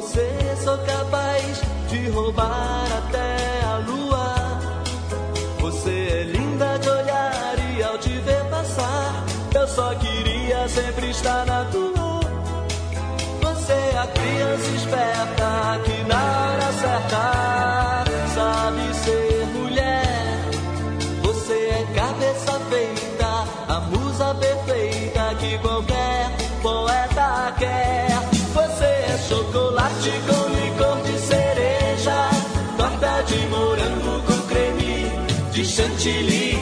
[0.09, 1.61] você sou capaz
[1.91, 4.35] de roubar até a lua.
[5.61, 9.25] Você é linda de olhar e ao te ver passar,
[9.55, 11.99] eu só queria sempre estar na tua.
[13.43, 17.48] Você é a criança esperta que na hora certa
[29.29, 32.31] Chocolate com licor de cereja,
[32.79, 35.13] torta de morango com creme
[35.53, 36.59] de chantilly,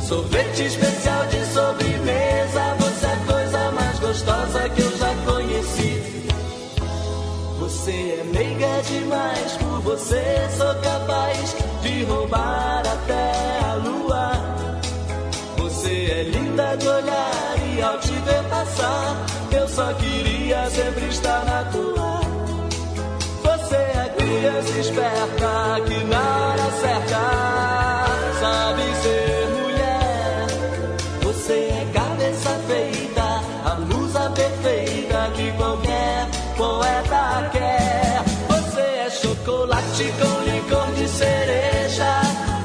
[0.00, 2.74] sorvete especial de sobremesa.
[2.78, 6.26] Você é a coisa mais gostosa que eu já conheci.
[7.58, 14.32] Você é meiga demais, por você sou capaz de roubar até a lua.
[15.58, 19.33] Você é linda de olhar e ao te ver passar
[19.64, 22.20] eu só queria sempre estar na tua.
[23.44, 28.04] Você é criança esperta que na hora certa
[28.40, 30.46] sabe ser mulher.
[31.22, 38.22] Você é cabeça feita, a musa perfeita que qualquer poeta quer.
[38.50, 42.20] Você é chocolate com licor de cereja,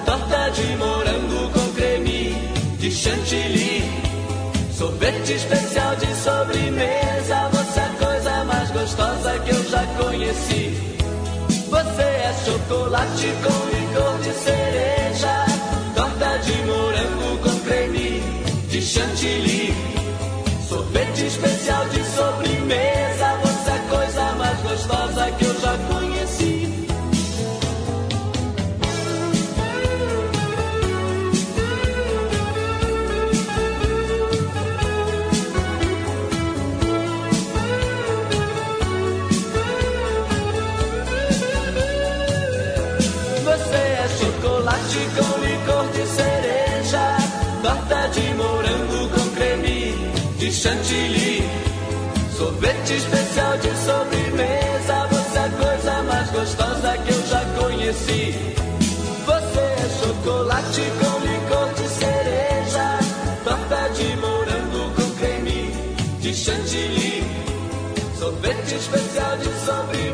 [0.06, 2.34] torta de morango com creme
[2.78, 3.79] de chantilly.
[4.80, 10.74] Sorvete especial de sobremesa, você é a coisa mais gostosa que eu já conheci.
[11.70, 15.46] Você é chocolate com licor de cereja,
[15.94, 18.24] torta de morango com creme
[18.70, 19.49] de chantilly.
[50.60, 51.42] chantilly.
[52.38, 58.36] Sorvete especial de sobremesa, você é a coisa mais gostosa que eu já conheci.
[59.26, 63.00] Você é chocolate com licor de cereja,
[63.46, 65.72] torta de morango com creme
[66.20, 67.24] de chantilly.
[68.18, 70.09] Sorvete especial de sobremesa.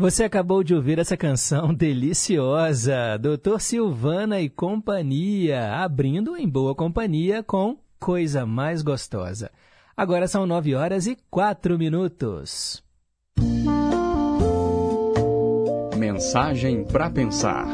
[0.00, 7.42] Você acabou de ouvir essa canção deliciosa, Doutor Silvana e Companhia, abrindo em boa companhia
[7.42, 9.50] com Coisa Mais Gostosa.
[9.96, 12.80] Agora são nove horas e quatro minutos.
[15.96, 17.66] Mensagem para pensar.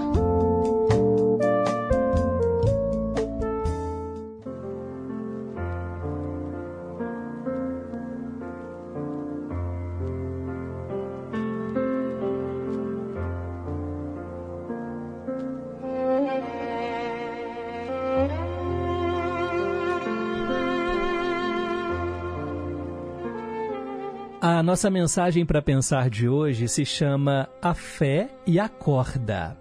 [24.64, 29.56] Nossa mensagem para pensar de hoje se chama A Fé e a Corda.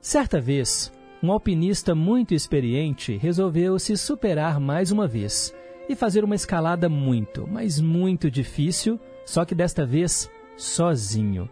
[0.00, 5.54] Certa vez, um alpinista muito experiente resolveu se superar mais uma vez
[5.88, 11.48] e fazer uma escalada muito, mas muito difícil, só que desta vez sozinho.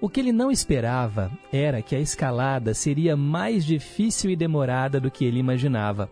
[0.00, 5.10] O que ele não esperava era que a escalada seria mais difícil e demorada do
[5.10, 6.08] que ele imaginava.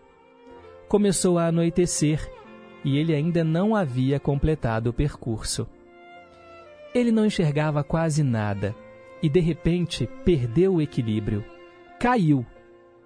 [0.89, 2.29] Começou a anoitecer
[2.83, 5.67] e ele ainda não havia completado o percurso.
[6.93, 8.75] Ele não enxergava quase nada
[9.21, 11.43] e, de repente, perdeu o equilíbrio,
[11.99, 12.45] caiu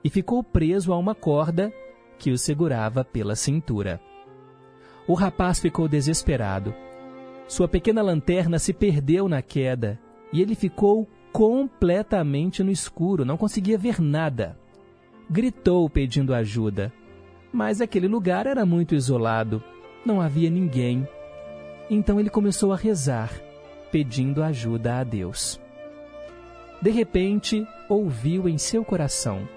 [0.04, 1.74] e ficou preso a uma corda
[2.18, 4.00] que o segurava pela cintura.
[5.08, 6.74] O rapaz ficou desesperado.
[7.48, 10.00] Sua pequena lanterna se perdeu na queda
[10.32, 14.58] e ele ficou completamente no escuro, não conseguia ver nada.
[15.30, 16.94] Gritou pedindo ajuda,
[17.52, 19.64] mas aquele lugar era muito isolado,
[20.06, 21.08] não havia ninguém.
[21.90, 23.32] Então ele começou a rezar,
[23.92, 25.60] pedindo ajuda a Deus.
[26.82, 29.48] De repente, ouviu em seu coração: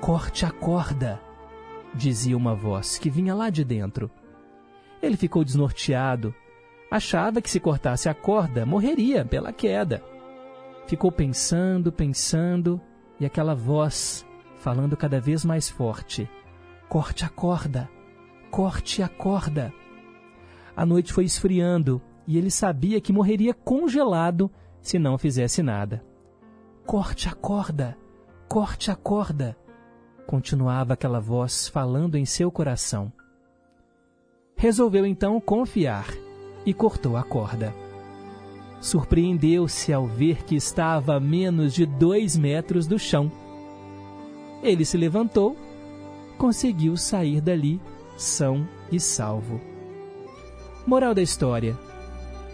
[0.00, 1.20] Corte a corda,
[1.94, 4.10] dizia uma voz que vinha lá de dentro.
[5.02, 6.34] Ele ficou desnorteado.
[6.90, 10.02] Achava que se cortasse a corda, morreria pela queda.
[10.88, 12.80] Ficou pensando, pensando,
[13.20, 14.26] e aquela voz,
[14.56, 16.28] falando cada vez mais forte:
[16.90, 17.88] Corte a corda,
[18.50, 19.72] corte a corda.
[20.76, 24.50] A noite foi esfriando e ele sabia que morreria congelado
[24.82, 26.04] se não fizesse nada.
[26.84, 27.96] Corte a corda,
[28.48, 29.56] corte a corda,
[30.26, 33.12] continuava aquela voz falando em seu coração.
[34.56, 36.08] Resolveu então confiar
[36.66, 37.72] e cortou a corda.
[38.80, 43.30] Surpreendeu-se ao ver que estava a menos de dois metros do chão.
[44.60, 45.56] Ele se levantou
[46.40, 47.78] conseguiu sair dali
[48.16, 49.60] são e salvo.
[50.86, 51.76] Moral da história: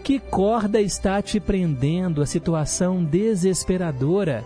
[0.03, 4.43] que corda está te prendendo a situação desesperadora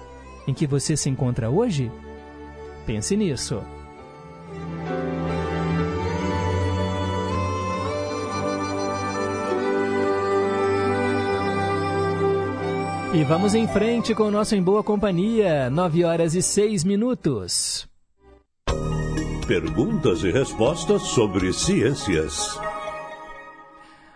[0.48, 1.92] em que você se encontra hoje?
[2.86, 3.64] Pense nisso.
[13.14, 17.92] E vamos em frente com o nosso Em Boa Companhia, 9 horas e 6 minutos.
[19.52, 22.58] Perguntas e respostas sobre ciências.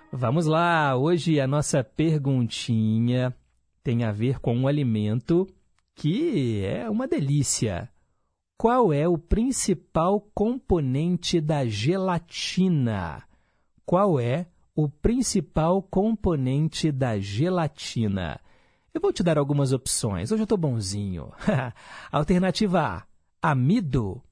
[0.10, 3.36] Vamos lá, hoje a nossa perguntinha
[3.84, 5.46] tem a ver com um alimento
[5.94, 7.90] que é uma delícia.
[8.58, 13.22] Qual é o principal componente da gelatina?
[13.86, 18.40] Qual é o principal componente da gelatina?
[18.94, 20.32] Eu vou te dar algumas opções.
[20.32, 21.34] Hoje eu estou bonzinho.
[22.10, 24.24] Alternativa A: amido.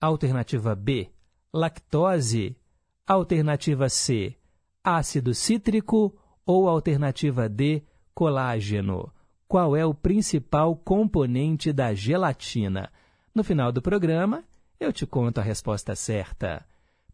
[0.00, 1.10] Alternativa B,
[1.52, 2.56] lactose.
[3.04, 4.36] Alternativa C,
[4.84, 6.16] ácido cítrico.
[6.46, 7.82] Ou alternativa D,
[8.14, 9.12] colágeno.
[9.46, 12.92] Qual é o principal componente da gelatina?
[13.34, 14.44] No final do programa,
[14.78, 16.64] eu te conto a resposta certa.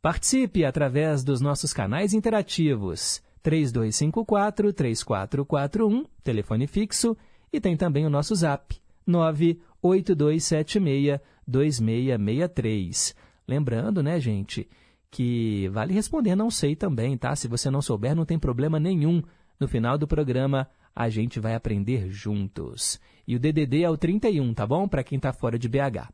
[0.02, 7.16] Participe através dos nossos canais interativos 3254-3441, telefone fixo,
[7.52, 8.76] e tem também o nosso zap
[9.06, 13.14] 98276 2663.
[13.46, 14.68] Lembrando, né, gente,
[15.10, 17.36] que vale responder não sei também, tá?
[17.36, 19.22] Se você não souber, não tem problema nenhum.
[19.60, 23.00] No final do programa, a gente vai aprender juntos.
[23.26, 24.88] E o DDD é o 31, tá bom?
[24.88, 26.08] Para quem está fora de BH.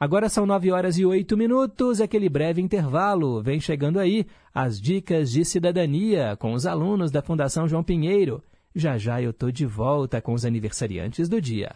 [0.00, 3.42] Agora são 9 horas e 8 minutos, aquele breve intervalo.
[3.42, 8.40] Vem chegando aí as dicas de cidadania com os alunos da Fundação João Pinheiro.
[8.72, 11.74] Já já eu tô de volta com os aniversariantes do dia.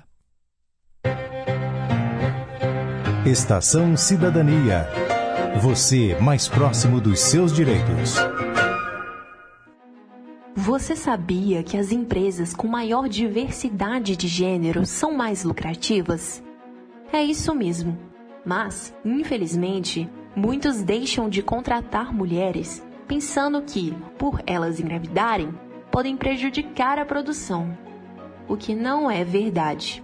[3.25, 4.88] Estação Cidadania.
[5.61, 8.17] Você mais próximo dos seus direitos.
[10.57, 16.43] Você sabia que as empresas com maior diversidade de gêneros são mais lucrativas?
[17.12, 17.97] É isso mesmo.
[18.45, 25.55] Mas, infelizmente, muitos deixam de contratar mulheres pensando que, por elas engravidarem,
[25.93, 27.79] podem prejudicar a produção.
[28.49, 30.02] o que não é verdade.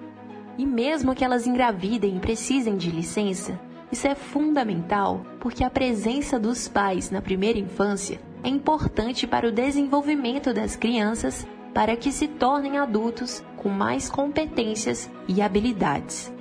[0.59, 3.59] E mesmo que elas engravidem e precisem de licença,
[3.93, 9.53] isso é fundamental porque a presença dos pais na primeira infância é importante para o
[9.53, 16.33] desenvolvimento das crianças para que se tornem adultos com mais competências e habilidades.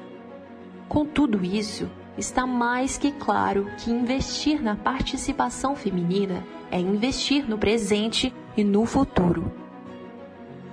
[0.90, 7.58] Com tudo isso, está mais que claro que investir na participação feminina é investir no
[7.58, 9.52] presente e no futuro.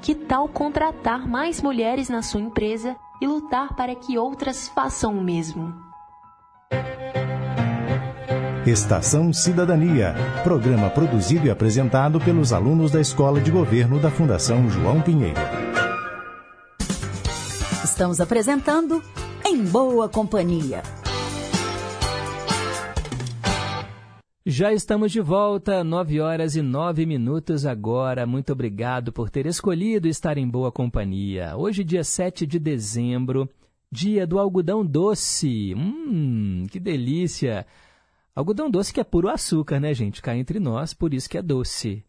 [0.00, 5.23] Que tal contratar mais mulheres na sua empresa e lutar para que outras façam o
[5.23, 5.75] mesmo?
[8.66, 15.02] Estação Cidadania, programa produzido e apresentado pelos alunos da Escola de Governo da Fundação João
[15.02, 15.40] Pinheiro.
[17.85, 19.02] Estamos apresentando
[19.44, 20.83] Em Boa Companhia.
[24.46, 28.26] Já estamos de volta, 9 horas e 9 minutos agora.
[28.26, 31.56] Muito obrigado por ter escolhido estar em boa companhia.
[31.56, 33.48] Hoje, dia 7 de dezembro,
[33.90, 35.74] dia do algodão doce.
[35.74, 37.66] Hum, que delícia!
[38.36, 40.20] Algodão doce que é puro açúcar, né, gente?
[40.20, 42.04] Cá entre nós, por isso que é doce.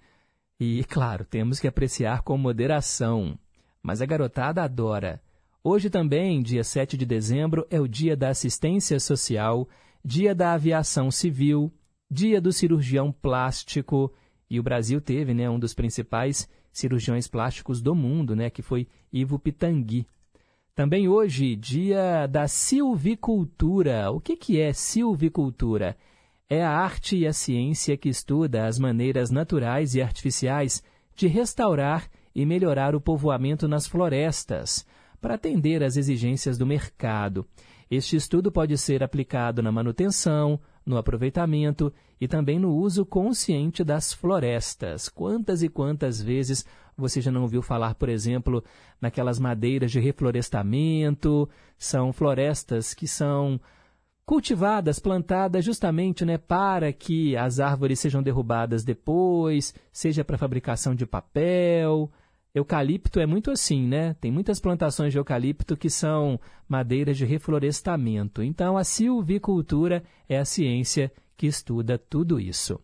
[0.59, 3.39] E, claro, temos que apreciar com moderação.
[3.81, 5.21] Mas a garotada adora.
[5.63, 9.69] Hoje também, dia 7 de dezembro, é o dia da assistência social,
[10.03, 11.71] dia da aviação civil,
[12.09, 14.13] dia do cirurgião plástico.
[14.49, 18.87] E o Brasil teve né, um dos principais cirurgiões plásticos do mundo, né, que foi
[19.11, 20.05] Ivo Pitangui.
[20.73, 24.11] Também hoje, dia da silvicultura.
[24.11, 25.95] O que, que é silvicultura?
[26.49, 30.83] é a arte e a ciência que estuda as maneiras naturais e artificiais
[31.15, 34.85] de restaurar e melhorar o povoamento nas florestas,
[35.21, 37.47] para atender às exigências do mercado.
[37.89, 44.13] Este estudo pode ser aplicado na manutenção, no aproveitamento e também no uso consciente das
[44.13, 45.09] florestas.
[45.09, 46.65] Quantas e quantas vezes
[46.95, 48.63] você já não ouviu falar, por exemplo,
[49.01, 51.49] naquelas madeiras de reflorestamento?
[51.77, 53.59] São florestas que são
[54.25, 61.05] cultivadas, plantadas justamente né, para que as árvores sejam derrubadas depois, seja para fabricação de
[61.05, 62.11] papel.
[62.55, 64.15] Eucalipto é muito assim, né?
[64.19, 68.41] Tem muitas plantações de eucalipto que são madeiras de reflorestamento.
[68.41, 72.79] Então, a silvicultura é a ciência que estuda tudo isso.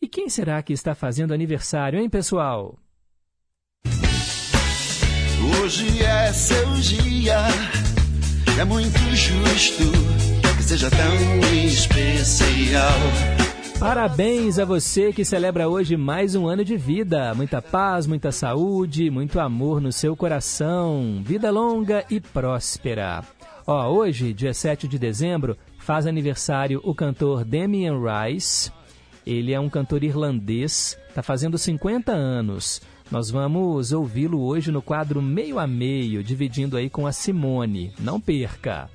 [0.00, 2.78] E quem será que está fazendo aniversário, hein, pessoal?
[5.60, 7.48] Hoje é seu dia,
[8.58, 10.30] é muito justo
[10.70, 13.39] seja tão especial.
[13.80, 17.34] Parabéns a você que celebra hoje mais um ano de vida.
[17.34, 21.22] Muita paz, muita saúde, muito amor no seu coração.
[21.24, 23.24] Vida longa e próspera.
[23.66, 28.70] Ó, hoje, dia 7 de dezembro, faz aniversário o cantor Damien Rice.
[29.26, 32.82] Ele é um cantor irlandês, está fazendo 50 anos.
[33.10, 37.94] Nós vamos ouvi-lo hoje no quadro Meio a Meio, dividindo aí com a Simone.
[37.98, 38.90] Não perca!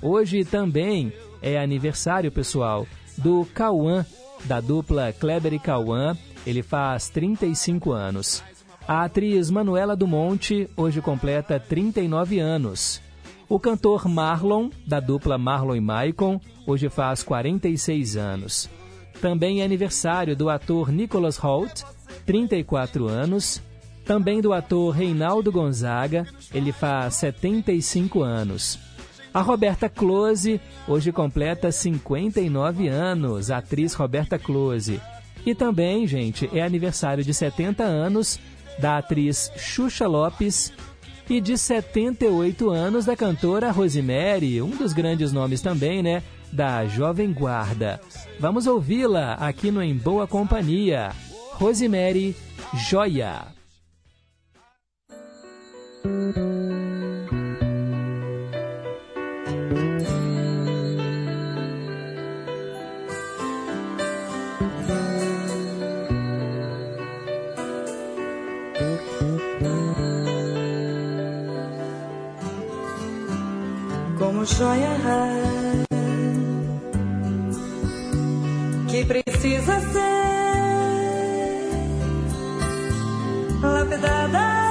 [0.00, 1.12] Hoje também
[1.42, 2.86] é aniversário, pessoal,
[3.18, 4.06] do Cauã,
[4.44, 6.16] da dupla Kleber e Cauã.
[6.46, 8.42] Ele faz 35 anos.
[8.86, 13.00] A atriz Manuela Dumonte hoje completa 39 anos.
[13.48, 18.68] O cantor Marlon, da dupla Marlon e Maicon, hoje faz 46 anos.
[19.20, 21.82] Também é aniversário do ator Nicholas Holt,
[22.26, 23.62] 34 anos.
[24.04, 28.78] Também do ator Reinaldo Gonzaga, ele faz 75 anos.
[29.34, 35.00] A Roberta Close hoje completa 59 anos, a atriz Roberta Close.
[35.44, 38.38] E também, gente, é aniversário de 70 anos
[38.78, 40.72] da atriz Xuxa Lopes
[41.28, 46.22] e de 78 anos da cantora Rosemary, um dos grandes nomes também, né,
[46.52, 48.00] da Jovem Guarda.
[48.38, 51.10] Vamos ouvi-la aqui no Em Boa Companhia.
[51.54, 52.36] Rosemary
[52.74, 53.46] Joia.
[74.42, 74.90] Como joia
[78.90, 80.02] que precisa ser
[83.62, 84.61] lapidada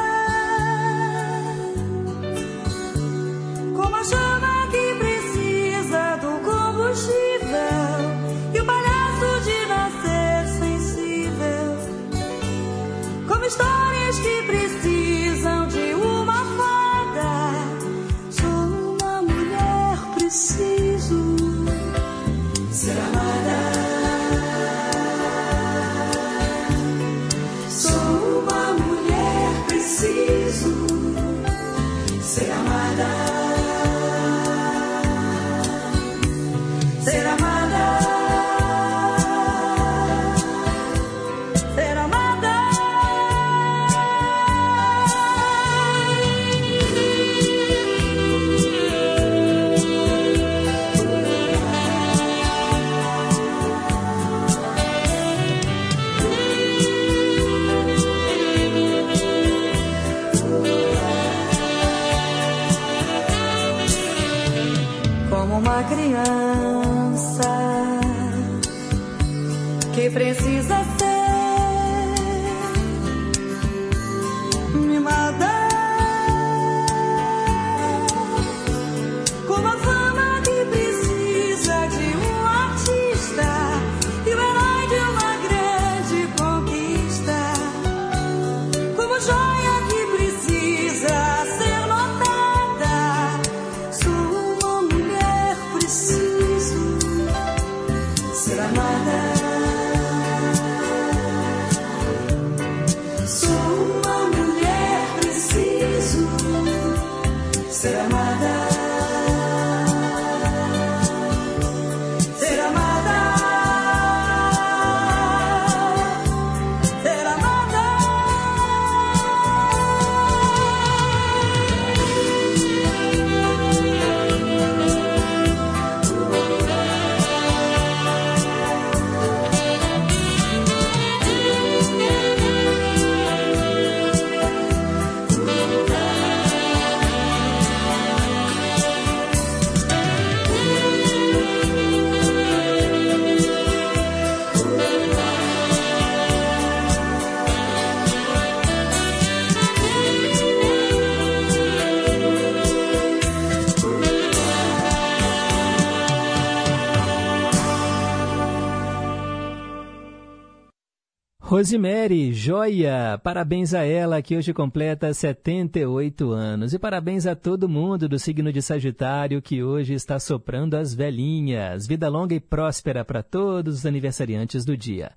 [161.62, 163.20] Rosemary, joia!
[163.24, 166.74] Parabéns a ela que hoje completa 78 anos.
[166.74, 171.86] E parabéns a todo mundo do signo de Sagitário que hoje está soprando as velhinhas.
[171.86, 175.12] Vida longa e próspera para todos os aniversariantes do dia.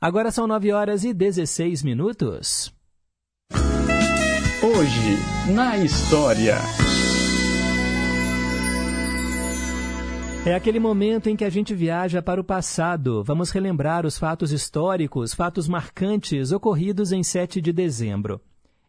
[0.00, 2.72] Agora são 9 horas e 16 minutos.
[4.62, 6.54] Hoje, na história.
[10.46, 13.22] É aquele momento em que a gente viaja para o passado.
[13.22, 18.40] Vamos relembrar os fatos históricos, fatos marcantes ocorridos em 7 de dezembro.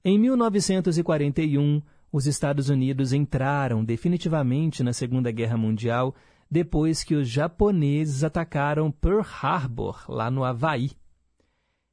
[0.04, 6.16] Em 1941, os Estados Unidos entraram definitivamente na Segunda Guerra Mundial
[6.50, 10.92] depois que os japoneses atacaram Pearl Harbor, lá no Havaí.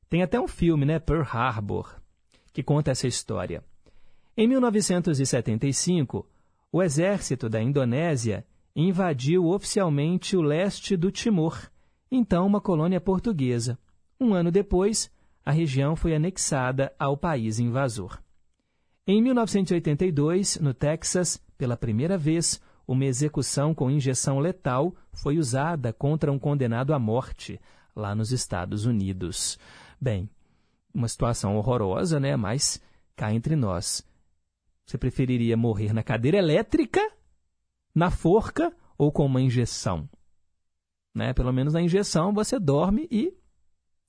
[0.08, 1.96] Tem até um filme, né, Pearl Harbor,
[2.52, 3.64] que conta essa história.
[4.36, 6.24] Em 1975,
[6.70, 11.70] o exército da Indonésia invadiu oficialmente o leste do Timor,
[12.10, 13.78] então uma colônia portuguesa.
[14.20, 15.10] Um ano depois,
[15.44, 18.20] a região foi anexada ao país invasor.
[19.06, 26.30] Em 1982, no Texas, pela primeira vez, uma execução com injeção letal foi usada contra
[26.30, 27.60] um condenado à morte,
[27.94, 29.58] lá nos Estados Unidos.
[30.00, 30.28] Bem,
[30.92, 32.36] uma situação horrorosa, né?
[32.36, 32.80] Mas
[33.16, 34.06] cá entre nós.
[34.86, 37.00] Você preferiria morrer na cadeira elétrica
[37.98, 40.08] na forca ou com uma injeção.
[41.12, 41.32] Né?
[41.32, 43.34] Pelo menos na injeção você dorme e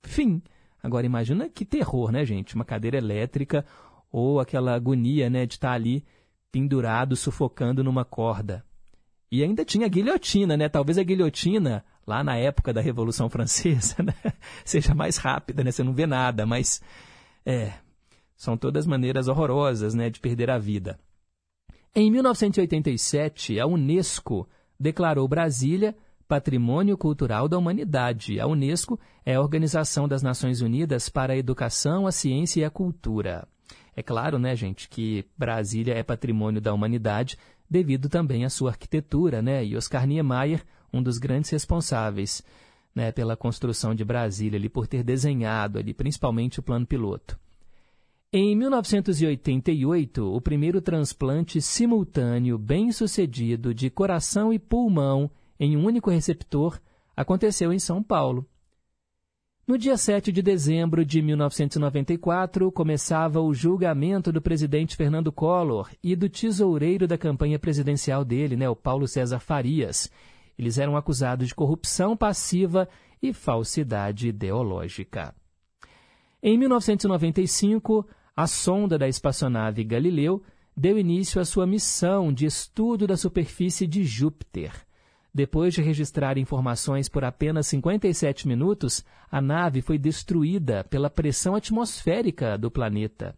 [0.04, 0.40] fim.
[0.80, 2.54] Agora imagina que terror, né, gente?
[2.54, 3.66] Uma cadeira elétrica
[4.10, 6.04] ou aquela agonia, né, de estar ali
[6.52, 8.64] pendurado, sufocando numa corda.
[9.30, 10.68] E ainda tinha a guilhotina, né?
[10.68, 14.14] Talvez a guilhotina, lá na época da Revolução Francesa, né?
[14.64, 15.70] seja mais rápida, né?
[15.70, 16.80] Você não vê nada, mas
[17.44, 17.72] é,
[18.36, 20.98] são todas maneiras horrorosas, né, de perder a vida.
[21.92, 24.48] Em 1987, a Unesco
[24.78, 25.96] declarou Brasília
[26.28, 28.38] Patrimônio Cultural da Humanidade.
[28.38, 32.70] A Unesco é a Organização das Nações Unidas para a Educação, a Ciência e a
[32.70, 33.48] Cultura.
[33.96, 37.36] É claro, né, gente, que Brasília é patrimônio da humanidade
[37.68, 39.64] devido também à sua arquitetura, né?
[39.64, 42.40] E Oscar Niemeyer, um dos grandes responsáveis
[42.94, 47.36] né, pela construção de Brasília, ali, por ter desenhado ali, principalmente o plano piloto.
[48.32, 56.78] Em 1988, o primeiro transplante simultâneo bem-sucedido de coração e pulmão em um único receptor
[57.16, 58.48] aconteceu em São Paulo.
[59.66, 66.14] No dia 7 de dezembro de 1994, começava o julgamento do presidente Fernando Collor e
[66.14, 70.08] do tesoureiro da campanha presidencial dele, né, o Paulo César Farias.
[70.56, 72.88] Eles eram acusados de corrupção passiva
[73.20, 75.34] e falsidade ideológica.
[76.40, 80.42] Em 1995, a sonda da espaçonave Galileu
[80.76, 84.72] deu início à sua missão de estudo da superfície de Júpiter.
[85.32, 92.58] Depois de registrar informações por apenas 57 minutos, a nave foi destruída pela pressão atmosférica
[92.58, 93.36] do planeta.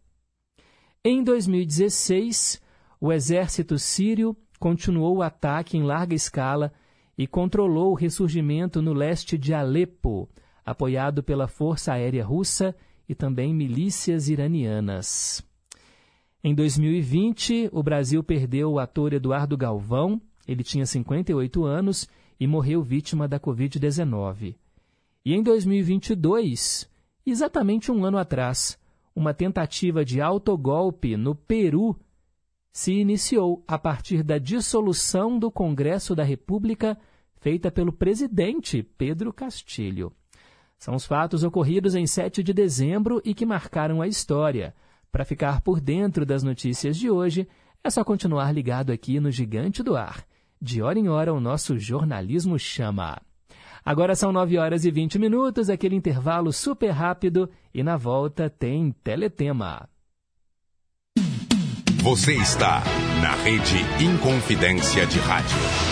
[1.04, 2.62] Em 2016,
[3.00, 6.72] o exército sírio continuou o ataque em larga escala
[7.18, 10.30] e controlou o ressurgimento no leste de Alepo,
[10.64, 12.74] apoiado pela Força Aérea Russa
[13.08, 15.44] e também milícias iranianas.
[16.44, 22.08] Em 2020, o Brasil perdeu o ator Eduardo Galvão, Ele tinha 58 anos
[22.40, 24.56] e morreu vítima da Covid-19.
[25.24, 26.90] E em 2022,
[27.24, 28.76] exatamente um ano atrás,
[29.14, 31.96] uma tentativa de autogolpe no Peru
[32.72, 36.98] se iniciou a partir da dissolução do Congresso da República
[37.36, 40.12] feita pelo presidente Pedro Castilho.
[40.82, 44.74] São os fatos ocorridos em 7 de dezembro e que marcaram a história.
[45.12, 47.46] Para ficar por dentro das notícias de hoje,
[47.84, 50.24] é só continuar ligado aqui no Gigante do Ar.
[50.60, 53.22] De hora em hora, o nosso jornalismo chama.
[53.84, 58.90] Agora são 9 horas e 20 minutos, aquele intervalo super rápido, e na volta tem
[59.04, 59.88] Teletema.
[62.02, 62.82] Você está
[63.22, 65.91] na Rede Inconfidência de Rádio.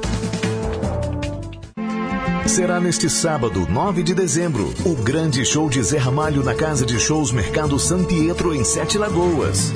[2.47, 6.99] Será neste sábado, 9 de dezembro, o grande show de Zé Ramalho na Casa de
[6.99, 9.71] Shows Mercado San Pietro, em Sete Lagoas.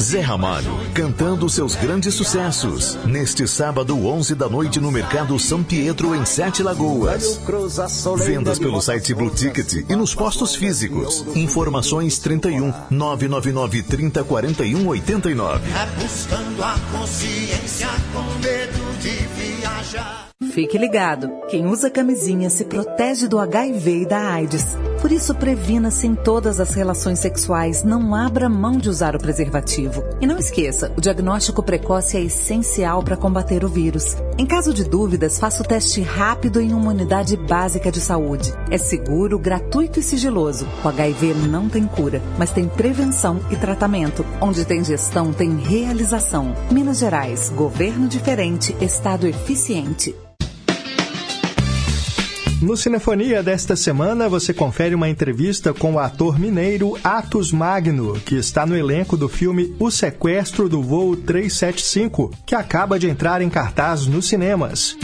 [0.00, 2.98] Zé Ramalho, cantando seus grandes sucessos.
[3.04, 7.40] Neste sábado, 11 da noite, no Mercado São Pietro, em Sete Lagoas.
[8.16, 11.24] Vendas pelo site Blue Ticket e nos postos físicos.
[11.36, 15.70] Informações 31 999 30 41 89.
[15.70, 18.61] É buscando a consciência com medo de viajar.
[20.52, 24.76] Fique ligado, quem usa camisinha se protege do HIV e da AIDS.
[25.02, 30.04] Por isso, previna-se em todas as relações sexuais, não abra mão de usar o preservativo.
[30.20, 34.16] E não esqueça, o diagnóstico precoce é essencial para combater o vírus.
[34.38, 38.54] Em caso de dúvidas, faça o teste rápido em uma unidade básica de saúde.
[38.70, 40.68] É seguro, gratuito e sigiloso.
[40.84, 44.24] O HIV não tem cura, mas tem prevenção e tratamento.
[44.40, 46.54] Onde tem gestão, tem realização.
[46.70, 50.14] Minas Gerais, governo diferente, estado eficiente.
[52.62, 58.36] No Cinefonia desta semana, você confere uma entrevista com o ator mineiro Atos Magno, que
[58.36, 63.50] está no elenco do filme O Sequestro do Voo 375, que acaba de entrar em
[63.50, 64.96] cartaz nos cinemas.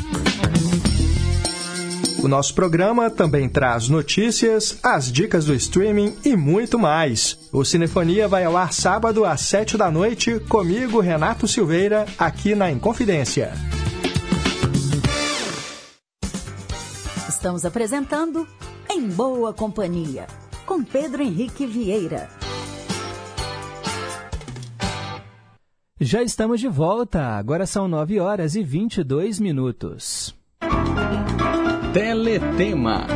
[2.23, 7.37] O nosso programa também traz notícias, as dicas do streaming e muito mais.
[7.53, 12.71] O Cinefonia vai ao ar sábado às 7 da noite, comigo, Renato Silveira, aqui na
[12.71, 13.53] Inconfidência.
[17.39, 18.49] Estamos apresentando
[18.91, 20.27] Em Boa Companhia,
[20.67, 22.29] com Pedro Henrique Vieira.
[26.01, 30.35] Já estamos de volta, agora são 9 horas e 22 minutos.
[31.95, 33.07] Teletema.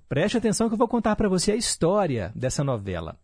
[0.10, 3.18] Preste atenção que eu vou contar para você a história dessa novela.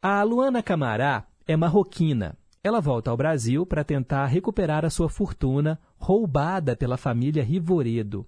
[0.00, 2.36] A Luana Camará é marroquina.
[2.62, 8.26] Ela volta ao Brasil para tentar recuperar a sua fortuna roubada pela família Rivoredo.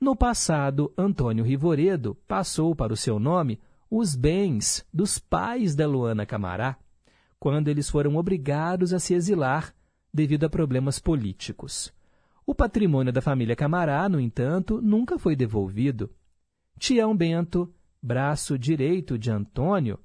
[0.00, 6.24] No passado, Antônio Rivoredo passou para o seu nome os bens dos pais da Luana
[6.24, 6.76] Camará,
[7.38, 9.74] quando eles foram obrigados a se exilar
[10.12, 11.92] devido a problemas políticos.
[12.46, 16.10] O patrimônio da família Camará, no entanto, nunca foi devolvido.
[16.78, 19.98] Tião Bento, braço direito de Antônio,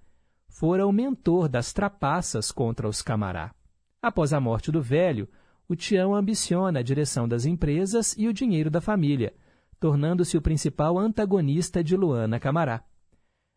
[0.62, 3.52] fora o mentor das trapaças contra os Camará.
[4.00, 5.28] Após a morte do velho,
[5.68, 9.34] o Tião ambiciona a direção das empresas e o dinheiro da família,
[9.80, 12.84] tornando-se o principal antagonista de Luana Camará.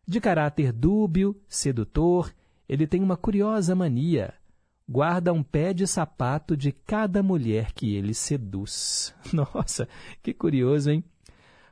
[0.07, 2.33] De caráter dúbio, sedutor,
[2.67, 4.33] ele tem uma curiosa mania.
[4.89, 9.13] Guarda um pé de sapato de cada mulher que ele seduz.
[9.31, 9.87] Nossa,
[10.23, 11.03] que curioso, hein?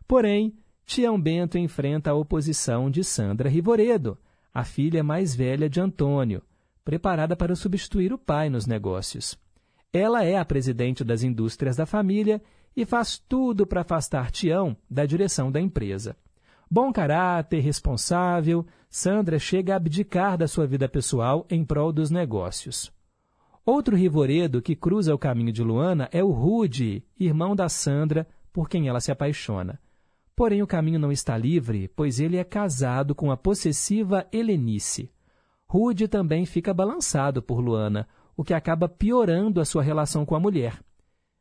[0.07, 4.15] Porém, Tião Bento enfrenta a oposição de Sandra Rivoredo,
[4.53, 6.43] a filha mais velha de Antônio,
[6.85, 9.37] preparada para substituir o pai nos negócios.
[9.91, 12.41] Ela é a presidente das indústrias da família
[12.75, 16.15] e faz tudo para afastar Tião da direção da empresa.
[16.69, 22.91] Bom caráter, responsável, Sandra chega a abdicar da sua vida pessoal em prol dos negócios.
[23.65, 28.67] Outro rivoredo que cruza o caminho de Luana é o Rude, irmão da Sandra, por
[28.67, 29.79] quem ela se apaixona.
[30.35, 35.11] Porém, o caminho não está livre, pois ele é casado com a possessiva Helenice.
[35.67, 40.39] Rude também fica balançado por Luana, o que acaba piorando a sua relação com a
[40.39, 40.79] mulher.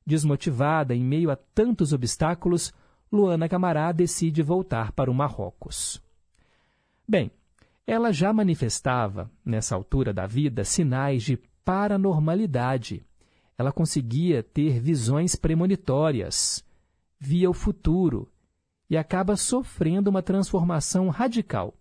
[0.07, 2.72] Desmotivada em meio a tantos obstáculos,
[3.11, 6.02] Luana Camará decide voltar para o Marrocos.
[7.09, 7.31] Bem,
[7.87, 13.05] ela já manifestava, nessa altura da vida, sinais de paranormalidade.
[13.57, 16.64] Ela conseguia ter visões premonitórias,
[17.18, 18.32] via o futuro
[18.92, 21.74] e acaba sofrendo uma transformação radical.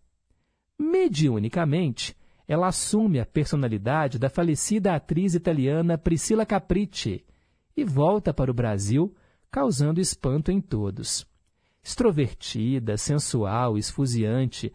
[0.79, 2.15] Mediunicamente,
[2.47, 7.25] ela assume a personalidade da falecida atriz italiana Priscilla Capricci
[7.75, 9.13] e volta para o Brasil,
[9.51, 11.27] causando espanto em todos.
[11.83, 14.71] Extrovertida, sensual, esfuziante,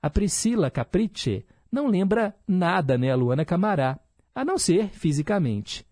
[0.00, 3.98] a Priscilla Capricci não lembra nada, né, a Luana Camará,
[4.32, 5.84] a não ser fisicamente.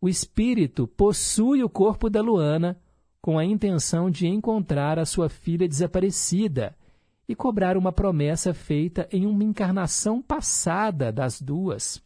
[0.00, 2.80] O espírito possui o corpo da Luana
[3.24, 6.76] com a intenção de encontrar a sua filha desaparecida
[7.26, 12.02] e cobrar uma promessa feita em uma encarnação passada das duas.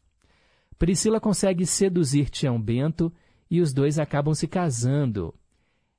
[0.78, 3.12] Priscila consegue seduzir Tião Bento
[3.50, 5.34] e os dois acabam se casando.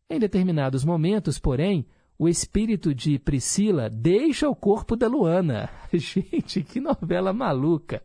[0.10, 1.86] Em determinados momentos, porém,
[2.18, 5.70] o espírito de Priscila deixa o corpo da Luana.
[5.92, 8.02] Gente, que novela maluca!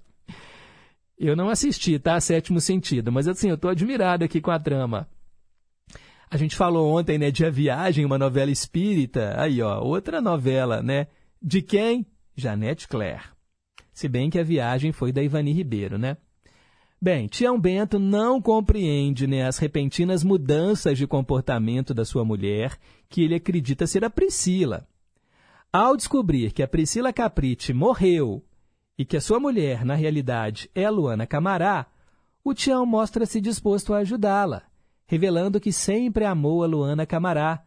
[1.16, 2.18] Eu não assisti, tá?
[2.18, 5.08] Sétimo Sentido, mas assim, eu estou admirado aqui com a trama.
[6.34, 9.40] A gente falou ontem, né, de A Viagem, uma novela espírita.
[9.40, 11.06] Aí, ó, outra novela, né?
[11.40, 12.04] De quem?
[12.34, 13.22] Janete Claire.
[13.92, 16.16] Se bem que A Viagem foi da Ivani Ribeiro, né?
[17.00, 22.76] Bem, Tião Bento não compreende né, as repentinas mudanças de comportamento da sua mulher,
[23.08, 24.88] que ele acredita ser a Priscila.
[25.72, 28.44] Ao descobrir que a Priscila Capricci morreu
[28.98, 31.86] e que a sua mulher, na realidade, é Luana Camará,
[32.42, 34.64] o Tião mostra-se disposto a ajudá-la
[35.06, 37.62] revelando que sempre amou a Luana Camará,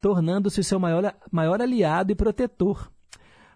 [0.00, 2.90] tornando-se seu maior, maior aliado e protetor.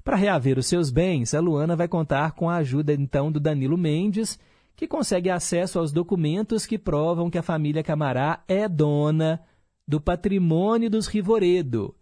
[0.03, 3.79] Para reaver os seus bens, a Luana vai contar com a ajuda então do Danilo
[3.79, 4.39] Mendes,
[4.77, 9.41] que consegue acesso aos documentos que provam que a família Camará é dona
[9.87, 11.95] do patrimônio dos Rivoredo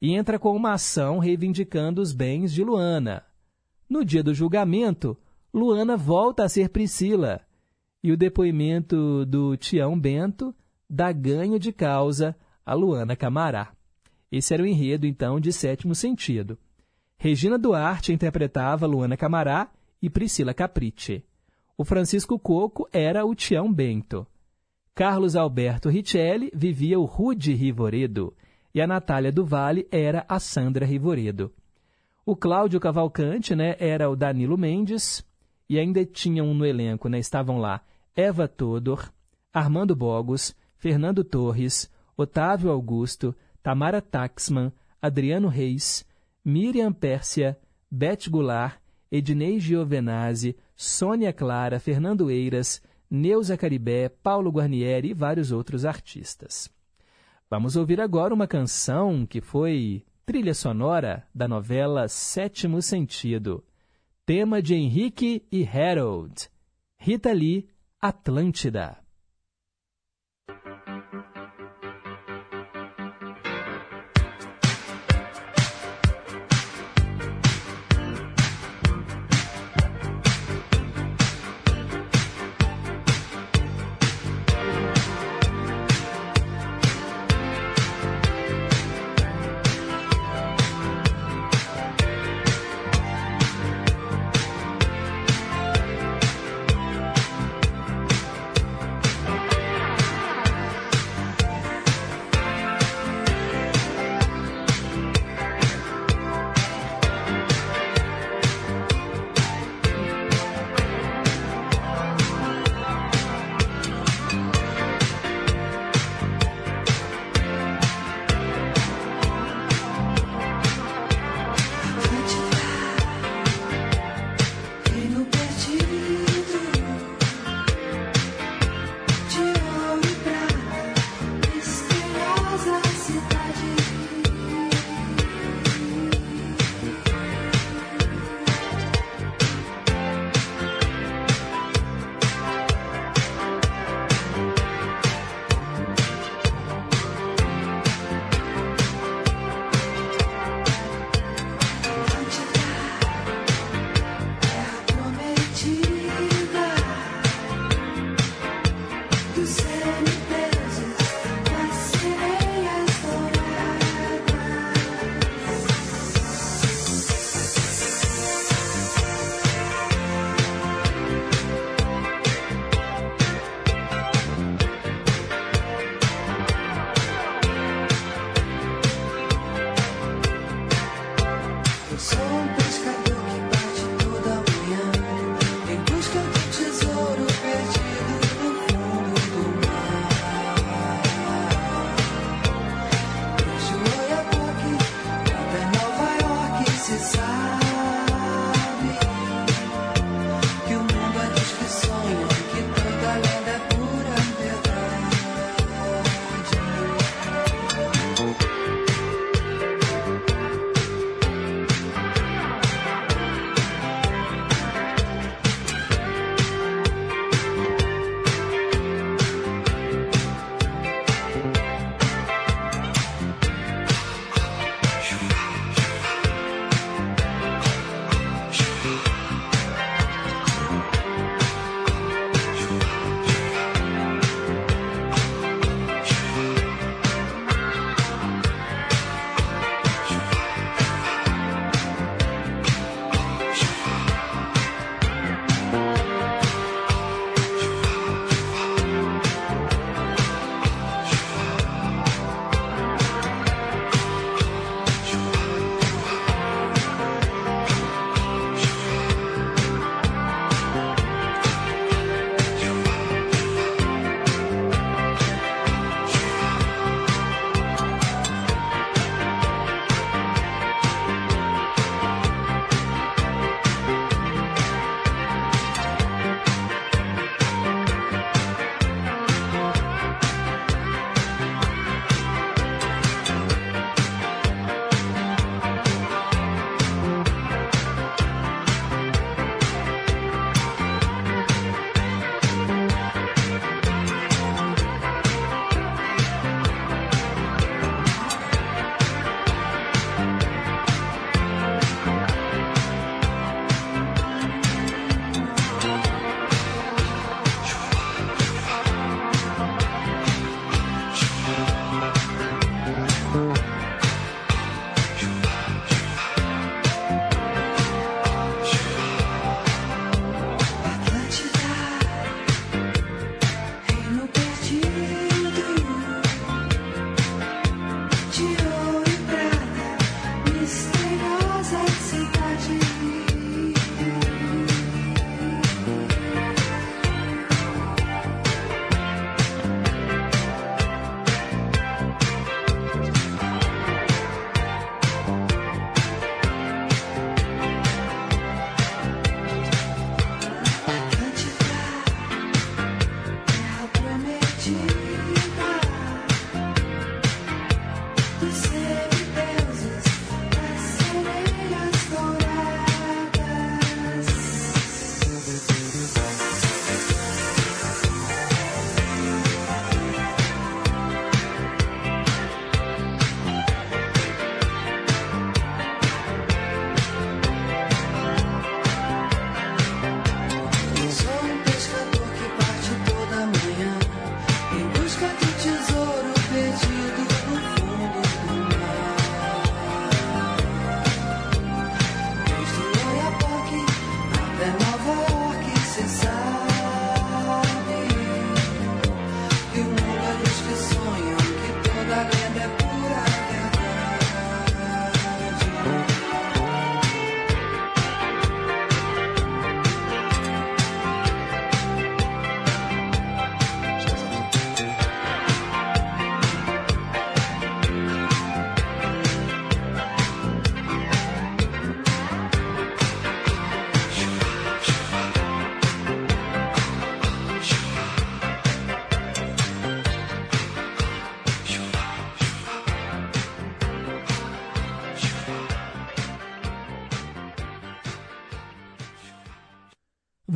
[0.00, 3.24] e entra com uma ação reivindicando os bens de Luana.
[3.88, 5.16] No dia do julgamento,
[5.54, 7.40] Luana volta a ser Priscila
[8.02, 10.54] e o depoimento do Tião Bento
[10.88, 13.72] dá ganho de causa a Luana Camará.
[14.30, 16.58] Esse era o enredo, então, de sétimo sentido.
[17.16, 19.70] Regina Duarte interpretava Luana Camará
[20.02, 21.24] e Priscila Capricci.
[21.78, 24.26] O Francisco Coco era o Tião Bento.
[24.94, 28.34] Carlos Alberto Richelli vivia o Rude Rivoredo
[28.74, 29.46] e a Natália do
[29.90, 31.52] era a Sandra Rivoredo.
[32.24, 35.24] O Cláudio Cavalcante né, era o Danilo Mendes
[35.68, 37.82] e ainda tinham no elenco, né, estavam lá
[38.14, 39.10] Eva Todor,
[39.52, 46.04] Armando Bogos, Fernando Torres, Otávio Augusto, Tamara Taxman, Adriano Reis,
[46.44, 47.58] Miriam Pérsia,
[47.90, 55.84] Beth Goulart, Ednei Giovenazzi, Sônia Clara, Fernando Eiras, Neuza Caribé, Paulo Guarnieri e vários outros
[55.84, 56.70] artistas.
[57.48, 63.64] Vamos ouvir agora uma canção que foi trilha sonora da novela Sétimo Sentido,
[64.24, 66.50] tema de Henrique e Harold.
[66.98, 67.68] Rita Lee,
[68.00, 69.05] Atlântida.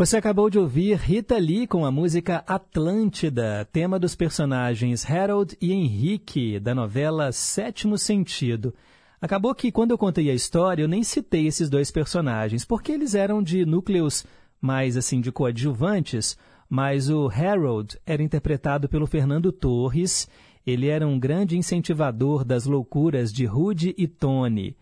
[0.01, 5.75] Você acabou de ouvir Rita Lee com a música Atlântida, tema dos personagens Harold e
[5.75, 8.75] Henrique, da novela Sétimo Sentido.
[9.21, 13.15] Acabou que, quando eu contei a história, eu nem citei esses dois personagens, porque eles
[13.15, 14.25] eram de núcleos
[14.59, 16.35] mais, assim, de coadjuvantes,
[16.67, 20.31] mas o Harold era interpretado pelo Fernando Torres,
[20.67, 24.75] ele era um grande incentivador das loucuras de Rudy e Tony.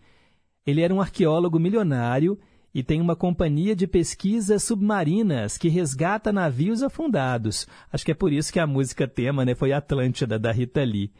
[0.65, 2.39] Ele era um arqueólogo milionário
[2.73, 7.67] e tem uma companhia de pesquisas submarinas que resgata navios afundados.
[7.91, 11.11] Acho que é por isso que a música tema né, foi Atlântida, da Rita Lee.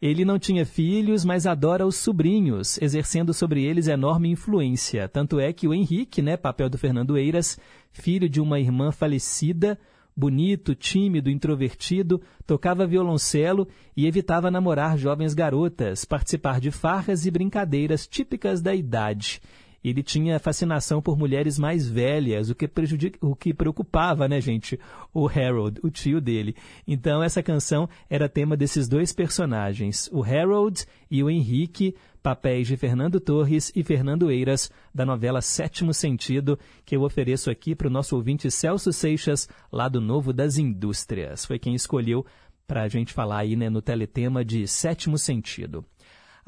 [0.00, 5.08] Ele não tinha filhos, mas adora os sobrinhos, exercendo sobre eles enorme influência.
[5.08, 7.58] Tanto é que o Henrique, né, papel do Fernando Eiras,
[7.90, 9.76] filho de uma irmã falecida,
[10.16, 18.06] bonito, tímido, introvertido, tocava violoncelo e evitava namorar jovens garotas, participar de farras e brincadeiras
[18.06, 19.40] típicas da idade
[19.82, 24.78] ele tinha fascinação por mulheres mais velhas, o que, prejudica, o que preocupava, né, gente,
[25.12, 26.54] o Harold, o tio dele.
[26.86, 32.76] Então, essa canção era tema desses dois personagens, o Harold e o Henrique, papéis de
[32.76, 37.90] Fernando Torres e Fernando Eiras, da novela Sétimo Sentido, que eu ofereço aqui para o
[37.90, 41.44] nosso ouvinte Celso Seixas, lá do Novo das Indústrias.
[41.44, 42.26] Foi quem escolheu
[42.66, 45.84] para a gente falar aí né, no teletema de Sétimo Sentido.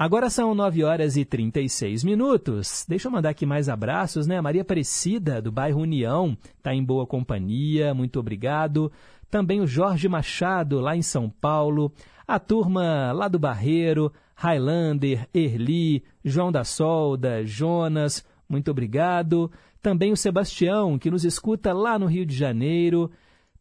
[0.03, 2.87] Agora são 9 horas e 36 minutos.
[2.89, 4.41] Deixa eu mandar aqui mais abraços, né?
[4.41, 8.91] Maria Aparecida, do bairro União, está em boa companhia, muito obrigado.
[9.29, 11.93] Também o Jorge Machado, lá em São Paulo.
[12.27, 19.51] A turma lá do Barreiro, Highlander, Erli, João da Solda, Jonas, muito obrigado.
[19.83, 23.11] Também o Sebastião, que nos escuta lá no Rio de Janeiro.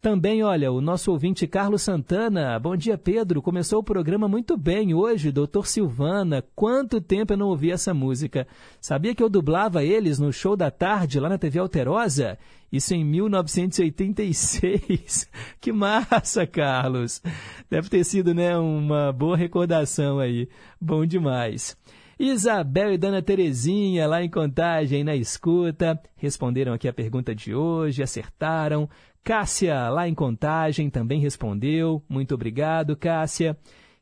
[0.01, 2.59] Também, olha, o nosso ouvinte Carlos Santana.
[2.59, 3.43] Bom dia, Pedro.
[3.43, 6.43] Começou o programa muito bem hoje, Doutor Silvana.
[6.57, 8.47] Quanto tempo eu não ouvi essa música.
[8.81, 12.39] Sabia que eu dublava eles no show da tarde lá na TV Alterosa?
[12.73, 15.29] Isso em 1986.
[15.61, 17.21] que massa, Carlos.
[17.69, 20.49] Deve ter sido, né, uma boa recordação aí.
[20.81, 21.77] Bom demais.
[22.23, 28.03] Isabel e Dona Terezinha, lá em Contagem, na escuta, responderam aqui a pergunta de hoje,
[28.03, 28.87] acertaram.
[29.23, 32.03] Cássia, lá em Contagem, também respondeu.
[32.09, 33.57] Muito obrigado, Cássia.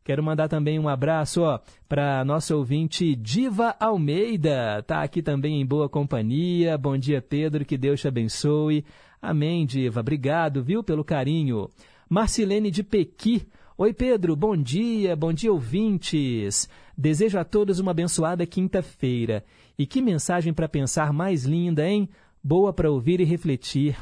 [0.05, 1.43] Quero mandar também um abraço
[1.87, 4.79] para nosso ouvinte Diva Almeida.
[4.79, 6.79] Está aqui também em boa companhia.
[6.79, 7.65] Bom dia, Pedro.
[7.65, 8.87] Que Deus te abençoe.
[9.21, 10.01] Amém, Diva.
[10.01, 11.69] Obrigado, viu, pelo carinho.
[12.09, 13.47] Marcilene de Pequi.
[13.77, 14.35] Oi, Pedro.
[14.35, 15.15] Bom dia.
[15.15, 16.71] Bom dia, ouvintes.
[16.97, 19.45] Desejo a todos uma abençoada quinta-feira.
[19.79, 22.09] E que mensagem para pensar mais linda, hein?
[22.43, 23.95] Boa para ouvir e refletir.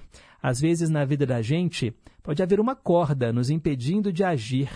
[0.43, 4.69] Às vezes, na vida da gente, pode haver uma corda nos impedindo de agir.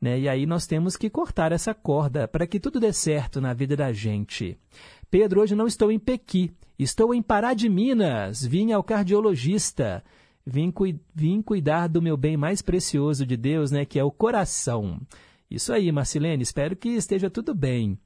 [0.00, 0.20] Né?
[0.20, 3.76] E aí nós temos que cortar essa corda para que tudo dê certo na vida
[3.76, 4.58] da gente.
[5.10, 8.44] Pedro, hoje não estou em Pequi, estou em Pará de Minas.
[8.44, 10.02] Vim ao cardiologista.
[10.44, 14.10] Vim, cu vim cuidar do meu bem mais precioso de Deus, né, que é o
[14.10, 15.00] coração.
[15.48, 17.96] Isso aí, Marcilene, espero que esteja tudo bem.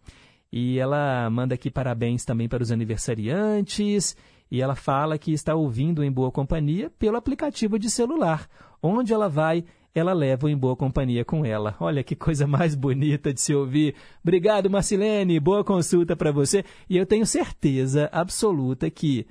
[0.52, 4.16] E ela manda aqui parabéns também para os aniversariantes
[4.50, 8.48] e ela fala que está ouvindo em boa companhia pelo aplicativo de celular.
[8.82, 11.74] Onde ela vai, ela leva o em boa companhia com ela.
[11.80, 13.94] Olha que coisa mais bonita de se ouvir.
[14.22, 15.40] Obrigado, Marcilene.
[15.40, 16.64] Boa consulta para você.
[16.88, 19.26] E eu tenho certeza absoluta que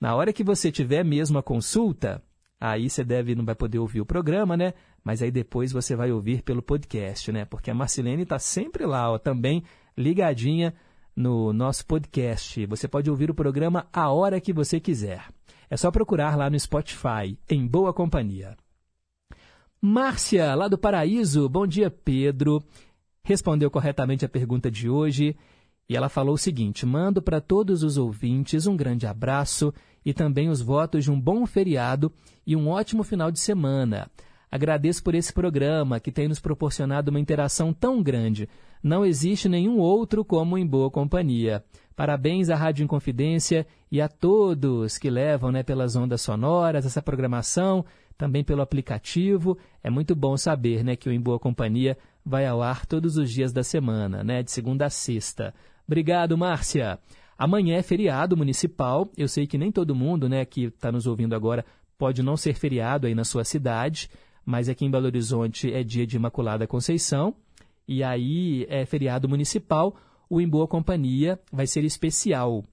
[0.00, 2.22] na hora que você tiver mesmo a consulta,
[2.60, 4.72] aí você deve não vai poder ouvir o programa, né?
[5.02, 7.44] Mas aí depois você vai ouvir pelo podcast, né?
[7.44, 9.64] Porque a Marcilene está sempre lá, ó, também
[9.96, 10.74] ligadinha
[11.20, 12.64] no nosso podcast.
[12.66, 15.28] Você pode ouvir o programa a hora que você quiser.
[15.68, 18.56] É só procurar lá no Spotify, em boa companhia.
[19.80, 22.62] Márcia, lá do Paraíso, bom dia, Pedro.
[23.22, 25.36] Respondeu corretamente a pergunta de hoje
[25.88, 29.72] e ela falou o seguinte: mando para todos os ouvintes um grande abraço
[30.04, 32.10] e também os votos de um bom feriado
[32.46, 34.10] e um ótimo final de semana.
[34.50, 38.48] Agradeço por esse programa que tem nos proporcionado uma interação tão grande.
[38.82, 41.62] Não existe nenhum outro como em boa companhia.
[41.94, 47.84] Parabéns à Rádio Inconfidência e a todos que levam né, pelas ondas sonoras essa programação,
[48.16, 49.58] também pelo aplicativo.
[49.82, 53.30] É muito bom saber né, que o Em Boa Companhia vai ao ar todos os
[53.30, 55.54] dias da semana, né, de segunda a sexta.
[55.86, 56.98] Obrigado, Márcia.
[57.36, 59.10] Amanhã é feriado municipal.
[59.16, 61.64] Eu sei que nem todo mundo né, que está nos ouvindo agora
[61.98, 64.08] pode não ser feriado aí na sua cidade
[64.44, 67.34] mas aqui em Belo Horizonte é dia de Imaculada Conceição,
[67.90, 69.96] e aí é feriado municipal,
[70.28, 72.64] o Em Boa Companhia vai ser especial.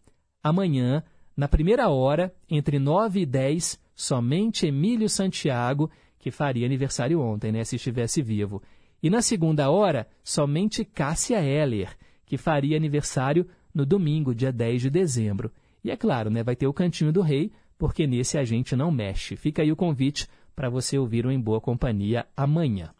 [0.43, 1.03] Amanhã,
[1.36, 5.89] na primeira hora, entre 9 e 10, somente Emílio Santiago,
[6.20, 8.61] que faria aniversário ontem, né, se estivesse vivo.
[9.01, 14.89] E na segunda hora, somente Cássia Heller, que faria aniversário no domingo, dia 10 de
[14.91, 15.51] dezembro.
[15.84, 18.91] E é claro, né, vai ter o Cantinho do Rei, porque nesse a gente não
[18.91, 19.36] mexe.
[19.36, 22.91] Fica aí o convite para você ouvir o Em Boa Companhia amanhã.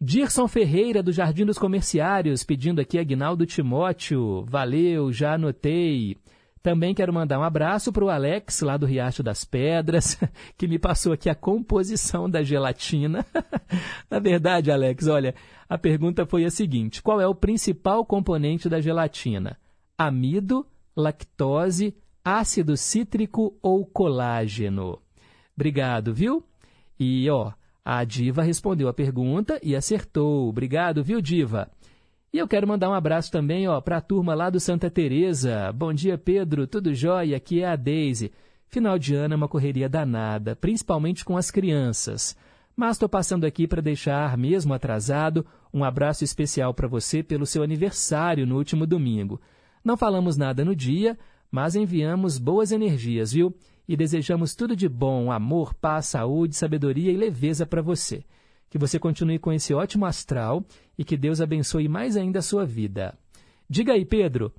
[0.00, 4.44] Dirson Ferreira, do Jardim dos Comerciários, pedindo aqui Agnaldo Timóteo.
[4.44, 6.16] Valeu, já anotei.
[6.62, 10.18] Também quero mandar um abraço para o Alex, lá do Riacho das Pedras,
[10.56, 13.24] que me passou aqui a composição da gelatina.
[14.10, 15.34] Na verdade, Alex, olha,
[15.68, 19.58] a pergunta foi a seguinte: qual é o principal componente da gelatina?
[19.96, 20.66] Amido,
[20.96, 24.98] lactose, ácido cítrico ou colágeno?
[25.54, 26.42] Obrigado, viu?
[26.98, 27.52] E, ó,
[27.84, 30.48] a Diva respondeu a pergunta e acertou.
[30.48, 31.70] Obrigado, viu, Diva?
[32.32, 35.70] E eu quero mandar um abraço também, para a turma lá do Santa Teresa.
[35.72, 36.66] Bom dia, Pedro.
[36.66, 37.36] Tudo jóia?
[37.36, 38.32] Aqui é a Daisy.
[38.68, 42.36] Final de ano é uma correria danada, principalmente com as crianças.
[42.74, 47.62] Mas estou passando aqui para deixar, mesmo atrasado, um abraço especial para você pelo seu
[47.62, 49.40] aniversário no último domingo.
[49.84, 51.16] Não falamos nada no dia,
[51.50, 53.54] mas enviamos boas energias, viu?
[53.88, 58.24] E desejamos tudo de bom, amor, paz, saúde, sabedoria e leveza para você.
[58.70, 60.64] Que você continue com esse ótimo astral
[60.98, 63.16] e que Deus abençoe mais ainda a sua vida.
[63.68, 64.52] Diga aí, Pedro,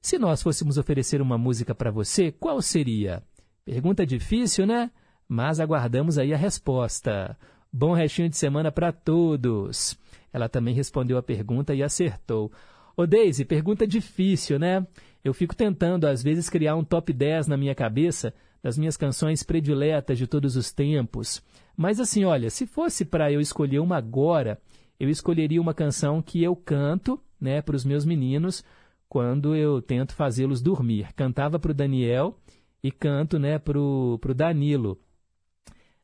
[0.00, 3.22] se nós fôssemos oferecer uma música para você, qual seria?
[3.64, 4.90] Pergunta difícil, né?
[5.28, 7.36] Mas aguardamos aí a resposta.
[7.72, 9.96] Bom restinho de semana para todos.
[10.32, 12.50] Ela também respondeu a pergunta e acertou.
[12.96, 14.86] Ô Daisy, pergunta difícil, né?
[15.22, 19.42] Eu fico tentando, às vezes, criar um top 10 na minha cabeça, das minhas canções
[19.42, 21.42] prediletas de todos os tempos.
[21.76, 24.60] Mas assim, olha, se fosse para eu escolher uma agora,
[24.98, 28.62] eu escolheria uma canção que eu canto, né, para os meus meninos
[29.08, 31.12] quando eu tento fazê-los dormir.
[31.14, 32.38] Cantava para o Daniel
[32.82, 35.00] e canto, né, para o Danilo.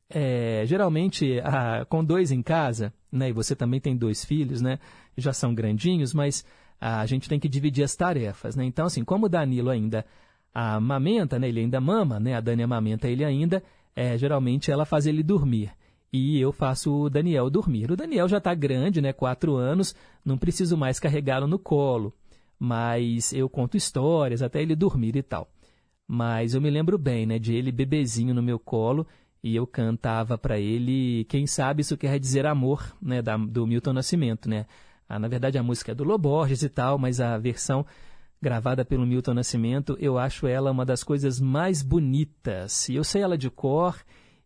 [0.08, 4.78] É, geralmente, a, com dois em casa, né, e você também tem dois filhos, né,
[5.16, 6.44] já são grandinhos, mas
[6.80, 8.64] a gente tem que dividir as tarefas, né?
[8.64, 10.04] Então, assim, como o Danilo ainda
[10.56, 11.48] amamenta, né?
[11.48, 12.34] Ele ainda mama, né?
[12.34, 13.62] A Dani amamenta ele ainda.
[13.94, 15.70] É, geralmente ela faz ele dormir.
[16.12, 17.90] E eu faço o Daniel dormir.
[17.90, 19.12] O Daniel já está grande, né?
[19.12, 19.94] Quatro anos,
[20.24, 22.14] não preciso mais carregá-lo no colo.
[22.58, 25.46] Mas eu conto histórias até ele dormir e tal.
[26.08, 27.38] Mas eu me lembro bem, né?
[27.38, 29.06] De ele bebezinho no meu colo
[29.42, 33.20] e eu cantava para ele, quem sabe isso quer dizer amor, né?
[33.20, 34.66] Da, do Milton Nascimento, né?
[35.08, 37.84] Ah, na verdade a música é do Loborges e tal, mas a versão
[38.40, 42.88] gravada pelo Milton Nascimento, eu acho ela uma das coisas mais bonitas.
[42.88, 43.96] E eu sei ela de cor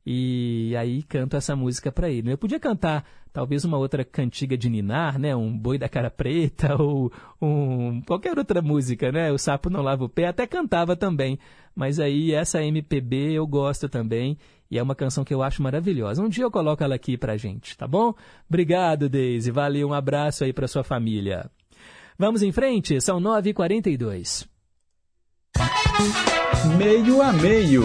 [0.04, 2.32] e aí canto essa música para ele.
[2.32, 5.34] Eu podia cantar talvez uma outra cantiga de ninar, né?
[5.34, 9.30] Um boi da cara preta ou um qualquer outra música, né?
[9.32, 11.38] O sapo não lava o pé, até cantava também.
[11.74, 14.36] Mas aí essa MPB eu gosto também
[14.70, 16.22] e é uma canção que eu acho maravilhosa.
[16.22, 18.14] Um dia eu coloco ela aqui pra gente, tá bom?
[18.48, 19.50] Obrigado, Daisy.
[19.50, 21.50] Valeu, um abraço aí para sua família.
[22.20, 24.46] Vamos em frente, são 9h42.
[26.76, 27.82] Meio a meio.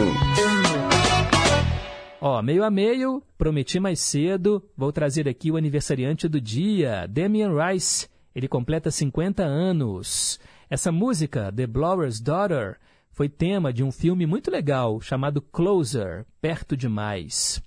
[2.19, 7.51] Ó, meio a meio, prometi mais cedo, vou trazer aqui o aniversariante do dia, Damian
[7.55, 8.09] Rice.
[8.35, 10.37] Ele completa 50 anos.
[10.69, 12.77] Essa música, The Blower's Daughter,
[13.11, 17.63] foi tema de um filme muito legal chamado Closer, Perto Demais.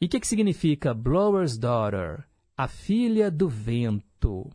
[0.00, 2.24] E o que, que significa Blower's Daughter?
[2.56, 4.50] A filha do vento.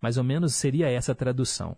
[0.00, 1.76] Mais ou menos seria essa a tradução.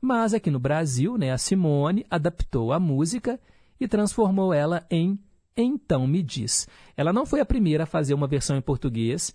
[0.00, 3.38] Mas aqui no Brasil, né, a Simone adaptou a música
[3.80, 5.18] e transformou ela em
[5.56, 6.68] Então Me Diz.
[6.96, 9.34] Ela não foi a primeira a fazer uma versão em português.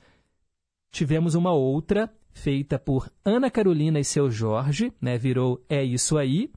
[0.92, 6.52] Tivemos uma outra feita por Ana Carolina e seu Jorge, né, virou É Isso Aí.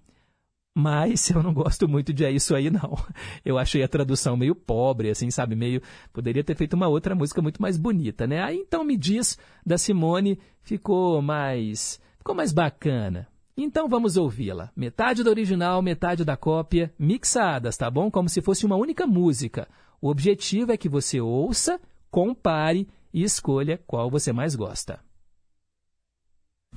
[0.75, 2.97] Mas eu não gosto muito de É Isso Aí, não.
[3.45, 5.57] Eu achei a tradução meio pobre, assim, sabe?
[5.57, 5.83] Meio.
[6.13, 8.43] Poderia ter feito uma outra música muito mais bonita, né?
[8.43, 12.01] Aí então me diz da Simone ficou mais.
[12.19, 13.29] ficou mais bacana.
[13.57, 14.71] Então vamos ouvi-la.
[14.75, 18.11] Metade da original, metade da cópia, mixadas, tá bom?
[18.11, 19.69] Como se fosse uma única música.
[20.01, 21.79] O objetivo é que você ouça,
[22.11, 25.01] compare e escolha qual você mais gosta.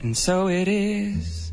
[0.03, 1.52] And so it is.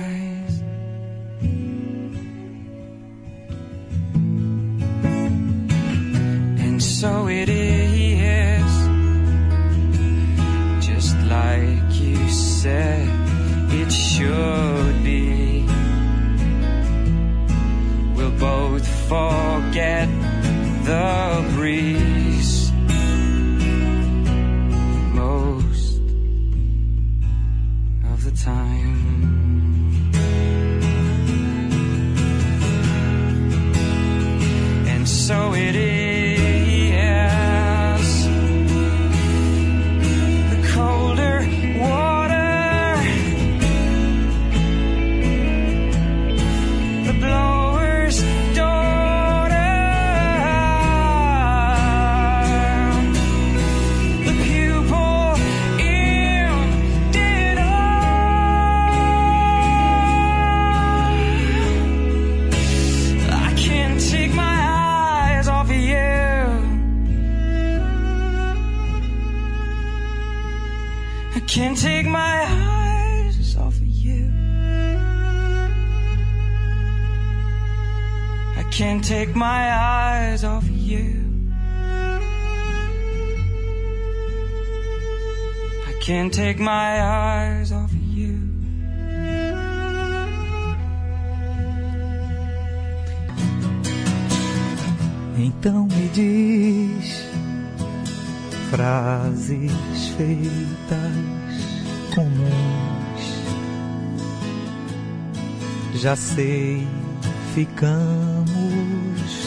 [7.01, 8.73] So it is,
[10.85, 13.09] just like you said
[13.71, 15.65] it should be.
[18.15, 20.09] We'll both forget
[20.85, 22.71] the breeze
[25.15, 26.01] most
[28.13, 30.11] of the time.
[34.87, 36.00] And so it is.
[78.81, 81.23] Can't take my eyes off of you.
[85.87, 88.39] I can't take my eyes off of you.
[95.37, 97.23] Então me diz
[98.71, 101.15] frases feitas
[102.15, 103.25] comuns.
[106.01, 106.87] Já sei,
[107.53, 108.40] ficamos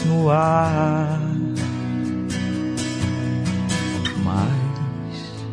[0.05, 1.19] no ar.
[4.23, 5.43] Mais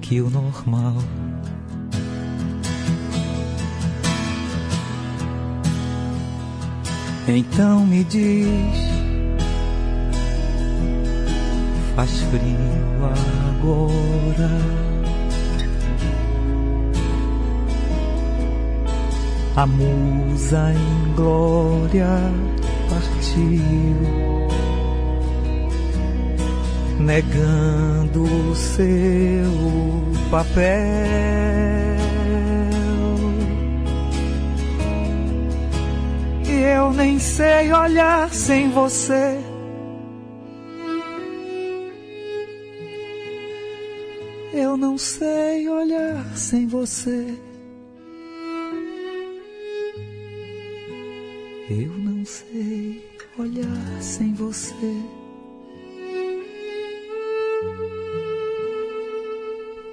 [0.00, 0.96] que o normal.
[7.28, 8.78] Então me diz,
[11.94, 12.42] faz frio
[13.58, 14.50] agora.
[19.54, 22.08] A musa em glória
[22.92, 23.96] partiu,
[27.00, 29.50] negando o seu
[30.30, 30.62] papel.
[36.46, 39.38] E eu nem sei olhar sem você.
[44.52, 47.34] Eu não sei olhar sem você.
[51.70, 53.04] Eu não sei
[53.38, 55.02] olhar sem você.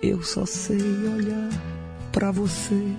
[0.01, 1.49] Eu só sei olhar
[2.11, 2.95] pra você.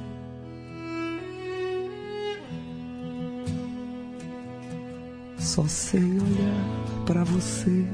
[5.39, 7.87] Só sei olhar pra você.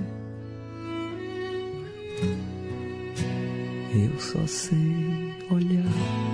[3.94, 6.25] Eu só sei olhar.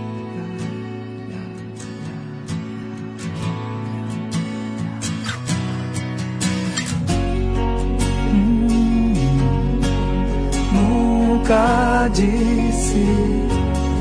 [12.09, 13.05] Disse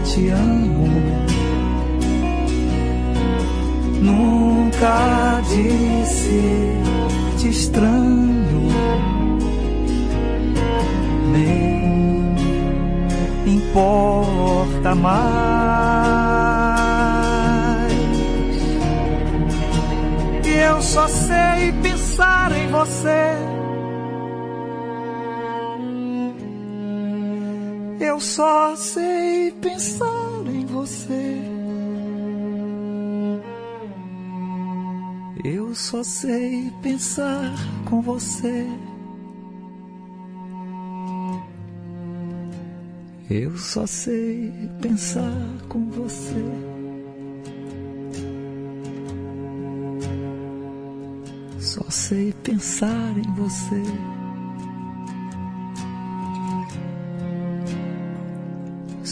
[0.03, 0.87] te amo.
[4.01, 6.81] Nunca disse
[7.37, 8.67] te estranho.
[11.31, 12.35] Nem
[13.45, 15.21] importa mais.
[20.43, 23.50] Eu só sei pensar em você.
[28.11, 31.41] Eu só sei pensar em você.
[35.45, 37.53] Eu só sei pensar
[37.89, 38.67] com você.
[43.29, 44.51] Eu só sei
[44.81, 46.43] pensar com você.
[51.61, 54.20] Só sei pensar em você.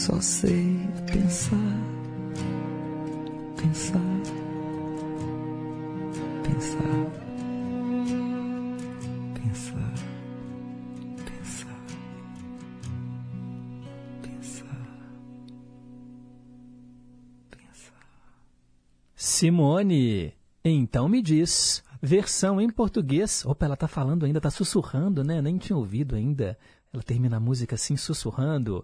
[0.00, 0.78] Só sei
[1.12, 1.54] pensar,
[3.54, 4.00] pensar,
[6.42, 7.10] pensar.
[19.14, 20.32] Simone,
[20.64, 23.44] então me diz, versão em português.
[23.44, 25.42] Opa, ela tá falando ainda, tá sussurrando, né?
[25.42, 26.58] Nem tinha ouvido ainda.
[26.90, 28.82] Ela termina a música assim, sussurrando.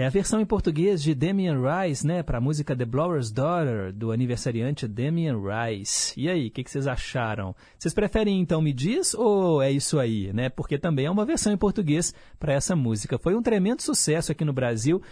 [0.00, 2.22] É a versão em português de Damian Rice, né?
[2.22, 6.14] Para a música The Blower's Daughter, do aniversariante Damian Rice.
[6.16, 7.52] E aí, o que, que, vocês acharam?
[7.76, 10.50] Vocês preferem então Me Diz ou é isso aí, né?
[10.50, 13.18] Porque também é uma versão em português para essa música.
[13.18, 15.02] Foi um tremendo sucesso aqui no Brasil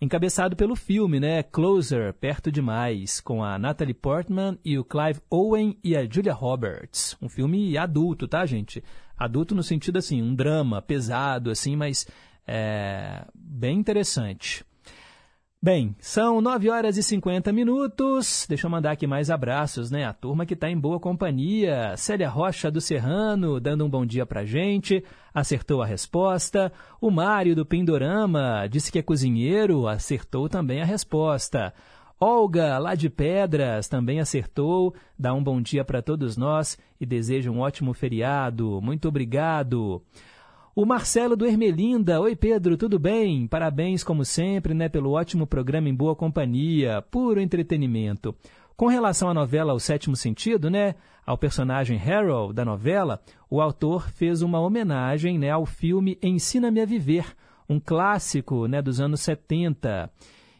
[0.00, 1.42] encabeçado pelo filme, né?
[1.42, 7.16] Closer, Perto Demais, com a Natalie Portman e o Clive Owen e a Julia Roberts.
[7.20, 8.80] Um filme adulto, tá, gente?
[9.18, 12.06] Adulto no sentido assim, um drama pesado, assim, mas
[12.46, 14.64] é, bem interessante.
[15.62, 18.46] Bem, são 9 horas e 50 minutos.
[18.48, 20.04] Deixa eu mandar aqui mais abraços, né?
[20.04, 21.96] A turma que está em boa companhia.
[21.96, 25.02] Célia Rocha do Serrano, dando um bom dia pra gente.
[25.34, 26.72] Acertou a resposta.
[27.00, 31.74] O Mário do Pindorama disse que é cozinheiro, acertou também a resposta.
[32.20, 34.94] Olga, lá de Pedras, também acertou.
[35.18, 38.80] Dá um bom dia para todos nós e deseja um ótimo feriado.
[38.80, 40.00] Muito obrigado.
[40.78, 42.20] O Marcelo do Ermelinda.
[42.20, 43.46] Oi, Pedro, tudo bem?
[43.46, 48.36] Parabéns, como sempre, né, pelo ótimo programa em boa companhia, puro entretenimento.
[48.76, 54.10] Com relação à novela O Sétimo Sentido, né, ao personagem Harold da novela, o autor
[54.10, 57.24] fez uma homenagem né, ao filme Ensina-me a Viver,
[57.66, 60.10] um clássico né, dos anos 70.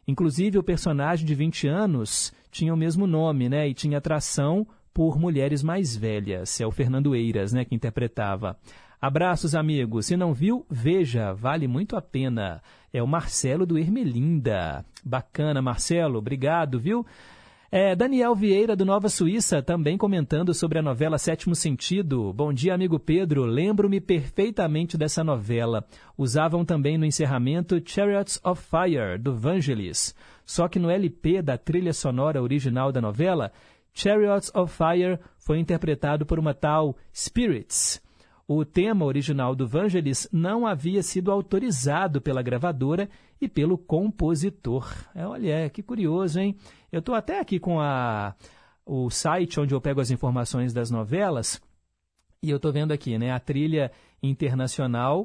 [0.09, 5.19] Inclusive, o personagem de 20 anos tinha o mesmo nome né, e tinha atração por
[5.19, 6.59] mulheres mais velhas.
[6.59, 8.57] É o Fernando Eiras né, que interpretava.
[9.01, 10.07] Abraços, amigos.
[10.07, 12.63] Se não viu, veja, vale muito a pena.
[12.93, 14.85] É o Marcelo do Ermelinda.
[15.05, 17.05] Bacana, Marcelo, obrigado, viu?
[17.71, 22.33] É, Daniel Vieira, do Nova Suíça, também comentando sobre a novela Sétimo Sentido.
[22.33, 23.45] Bom dia, amigo Pedro.
[23.45, 25.85] Lembro-me perfeitamente dessa novela.
[26.17, 30.15] Usavam também no encerramento Chariots of Fire, do Vangelis.
[30.45, 33.53] Só que no LP da trilha sonora original da novela,
[33.93, 38.01] Chariots of Fire foi interpretado por uma tal Spirits.
[38.49, 43.09] O tema original do Vangelis não havia sido autorizado pela gravadora
[43.41, 44.89] e pelo compositor.
[45.15, 46.57] É, olha, que curioso, hein?
[46.93, 48.37] Eu estou até aqui com a,
[48.85, 51.61] o site onde eu pego as informações das novelas
[52.41, 53.33] e eu estou vendo aqui, né?
[53.33, 53.91] A trilha
[54.23, 55.23] internacional.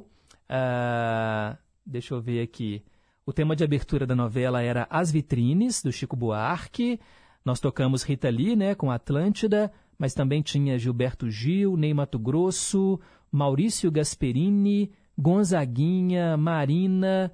[0.49, 1.55] Uh,
[1.85, 2.83] deixa eu ver aqui.
[3.23, 6.99] O tema de abertura da novela era As Vitrines, do Chico Buarque.
[7.45, 12.99] Nós tocamos Rita Lee, né, com Atlântida mas também tinha Gilberto Gil, Ney Mato Grosso,
[13.31, 17.31] Maurício Gasperini, Gonzaguinha, Marina,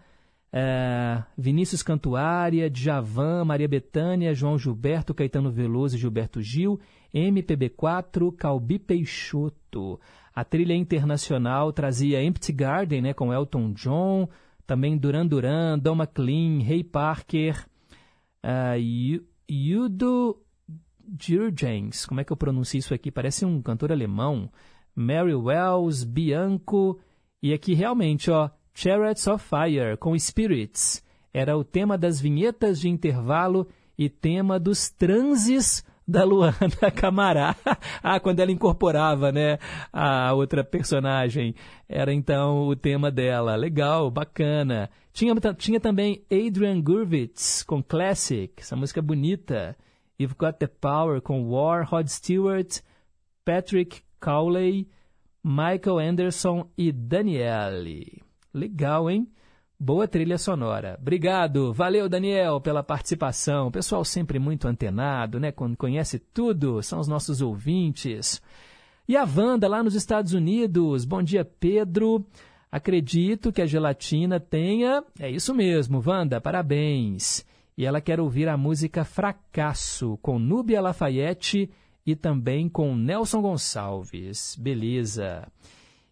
[0.51, 6.77] é, Vinícius Cantuária, Djavan, Maria Bethânia, João Gilberto, Caetano Veloso e Gilberto Gil,
[7.15, 9.97] MPB4, Calbi Peixoto.
[10.35, 14.27] A trilha internacional trazia Empty Garden, né, com Elton John,
[14.65, 17.65] também Duran Duran, Don McLean, Ray Parker,
[18.43, 18.77] uh,
[19.49, 20.41] Yudo
[21.19, 23.11] Jurgens, como é que eu pronuncio isso aqui?
[23.11, 24.49] Parece um cantor alemão.
[24.95, 26.99] Mary Wells, Bianco.
[27.41, 31.03] E aqui realmente, ó, Chariots of Fire com Spirits.
[31.33, 36.53] Era o tema das vinhetas de intervalo e tema dos transes da Luana
[36.95, 37.55] Camará.
[38.01, 39.59] ah, quando ela incorporava, né,
[39.91, 41.53] a outra personagem.
[41.87, 43.55] Era então o tema dela.
[43.55, 44.89] Legal, bacana.
[45.11, 49.75] Tinha, tinha também Adrian Gurvitz com Classic, essa música bonita.
[50.19, 52.81] You've Got the Power com War, Rod Stewart,
[53.45, 54.89] Patrick Cowley,
[55.43, 58.23] Michael Anderson e Daniele.
[58.51, 59.29] Legal, hein?
[59.79, 60.97] Boa trilha sonora.
[60.99, 61.71] Obrigado.
[61.71, 63.69] Valeu, Daniel, pela participação.
[63.69, 65.51] Pessoal sempre muito antenado, né?
[65.51, 68.41] Conhece tudo, são os nossos ouvintes.
[69.07, 71.05] E a Wanda, lá nos Estados Unidos.
[71.05, 72.25] Bom dia, Pedro.
[72.71, 75.03] Acredito que a gelatina tenha.
[75.19, 77.45] É isso mesmo, Wanda, parabéns
[77.77, 81.69] e ela quer ouvir a música Fracasso, com Núbia Lafayette
[82.03, 84.55] e também com Nelson Gonçalves.
[84.59, 85.47] Beleza.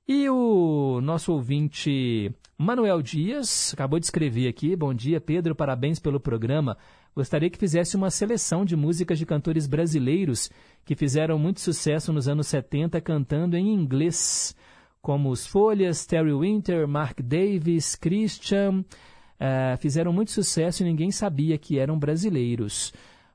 [0.07, 6.19] E o nosso ouvinte Manuel Dias acabou de escrever aqui: Bom dia, Pedro, parabéns pelo
[6.19, 6.77] programa.
[7.15, 10.51] Gostaria que fizesse uma seleção de músicas de cantores brasileiros
[10.83, 14.55] que fizeram muito sucesso nos anos 70 cantando em inglês,
[15.01, 18.83] como os Folhas, Terry Winter, Mark Davis, Christian.
[19.35, 22.93] Uh, fizeram muito sucesso e ninguém sabia que eram brasileiros.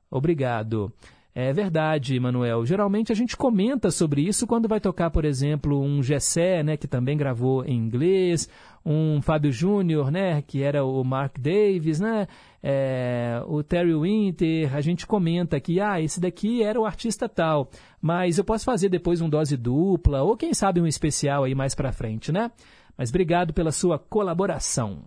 [0.09, 0.91] Obrigado.
[1.33, 2.65] É verdade, Manuel.
[2.65, 6.89] Geralmente a gente comenta sobre isso quando vai tocar, por exemplo, um Gessé, né, que
[6.89, 8.49] também gravou em inglês,
[8.85, 12.27] um Fábio Júnior, né, que era o Mark Davis, né,
[12.61, 14.75] é, o Terry Winter.
[14.75, 17.69] A gente comenta que, ah, esse daqui era o artista tal,
[18.01, 21.73] mas eu posso fazer depois um dose dupla ou quem sabe um especial aí mais
[21.73, 22.51] para frente, né?
[22.97, 24.99] Mas obrigado pela sua colaboração.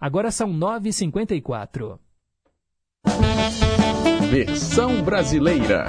[0.00, 1.98] Agora são 9h54.
[4.30, 5.86] Versão brasileira.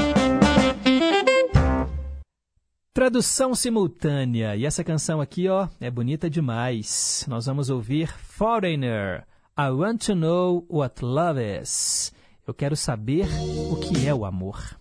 [2.93, 4.55] Tradução simultânea.
[4.55, 7.25] E essa canção aqui, ó, é bonita demais.
[7.27, 9.25] Nós vamos ouvir Foreigner.
[9.57, 12.13] I want to know what love is.
[12.45, 13.27] Eu quero saber
[13.71, 14.80] o que é o amor.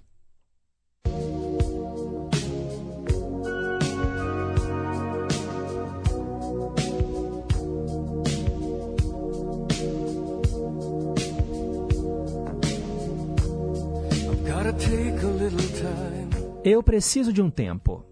[16.65, 18.05] Eu preciso de um tempo.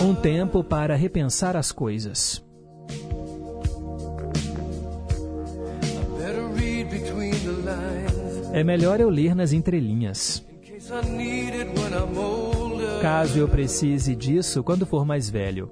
[0.00, 2.44] Um tempo para repensar as coisas.
[8.52, 10.44] É melhor eu ler nas entrelinhas.
[13.00, 15.70] Caso eu precise disso quando for mais velho.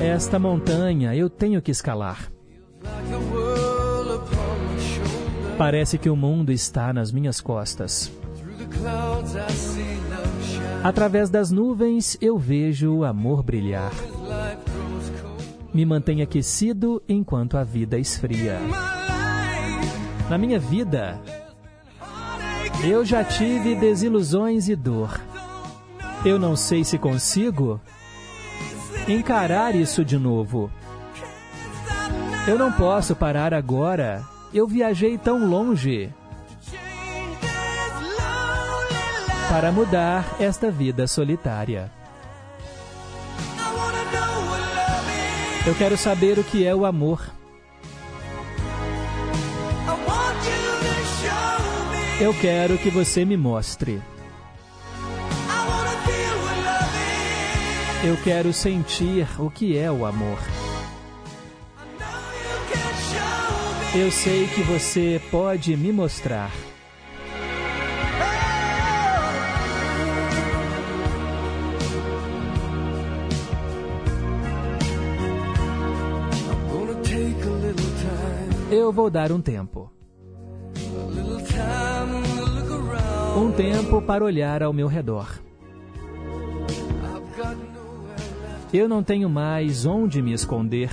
[0.00, 2.30] Esta montanha eu tenho que escalar.
[5.58, 8.08] Parece que o mundo está nas minhas costas.
[10.84, 13.90] Através das nuvens eu vejo o amor brilhar.
[15.74, 18.58] Me mantém aquecido enquanto a vida esfria.
[20.30, 21.20] Na minha vida,
[22.84, 25.20] eu já tive desilusões e dor.
[26.24, 27.80] Eu não sei se consigo
[29.08, 30.70] encarar isso de novo.
[32.46, 34.22] Eu não posso parar agora.
[34.52, 36.12] Eu viajei tão longe
[39.50, 41.90] para mudar esta vida solitária.
[45.66, 47.20] Eu quero saber o que é o amor.
[52.20, 54.02] Eu quero que você me mostre.
[58.04, 60.38] Eu quero sentir o que é o amor.
[63.92, 66.52] Eu sei que você pode me mostrar.
[78.70, 79.90] Eu vou dar um tempo.
[83.36, 85.47] Um tempo para olhar ao meu redor.
[88.72, 90.90] Eu não tenho mais onde me esconder.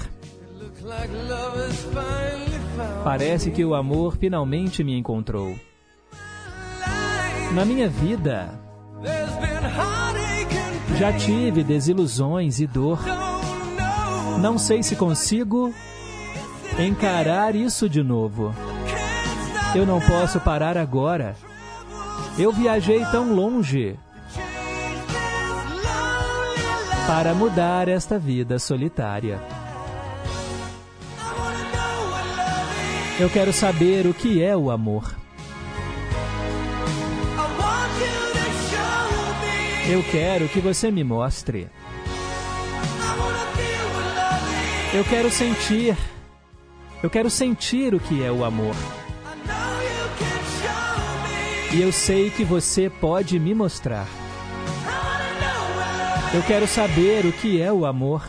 [3.04, 5.56] Parece que o amor finalmente me encontrou.
[7.54, 8.50] Na minha vida,
[10.98, 13.00] já tive desilusões e dor.
[14.40, 15.74] Não sei se consigo
[16.80, 18.54] encarar isso de novo.
[19.74, 21.36] Eu não posso parar agora.
[22.38, 23.98] Eu viajei tão longe
[27.08, 29.40] para mudar esta vida solitária.
[33.20, 35.16] Eu quero saber o que é o amor.
[39.88, 41.70] Eu quero que você me mostre.
[44.92, 45.96] Eu quero sentir.
[47.04, 48.76] Eu quero sentir o que é o amor.
[51.72, 54.08] E eu sei que você pode me mostrar.
[56.36, 58.22] Eu quero saber o que é o amor.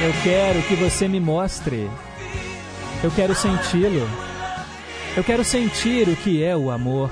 [0.00, 1.90] Eu quero que você me mostre.
[3.02, 4.08] Eu quero senti-lo.
[5.16, 7.10] Eu quero sentir o que é o amor.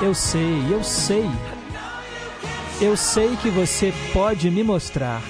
[0.00, 1.28] Eu sei, eu sei.
[2.80, 5.20] Eu sei que você pode me mostrar.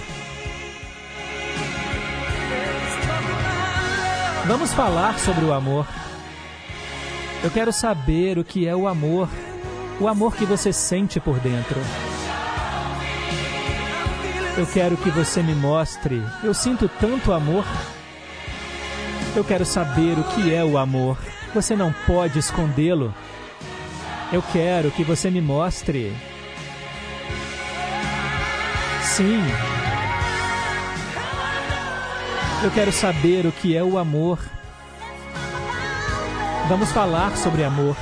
[4.47, 5.89] Vamos falar sobre o amor.
[7.43, 9.27] Eu quero saber o que é o amor
[10.01, 11.81] o amor que você sente por dentro.
[14.57, 16.23] Eu quero que você me mostre.
[16.43, 17.65] Eu sinto tanto amor.
[19.35, 21.19] Eu quero saber o que é o amor.
[21.53, 23.13] Você não pode escondê-lo.
[24.33, 26.15] Eu quero que você me mostre.
[29.03, 29.41] Sim.
[32.63, 34.39] Eu quero saber o que é o amor.
[36.69, 37.97] Vamos falar sobre amor.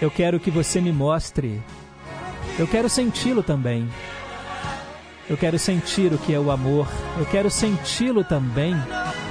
[0.00, 1.60] Eu quero que você me mostre.
[2.58, 3.88] Eu quero senti-lo também.
[5.28, 6.88] Eu quero sentir o que é o amor.
[7.18, 8.74] Eu quero senti-lo também.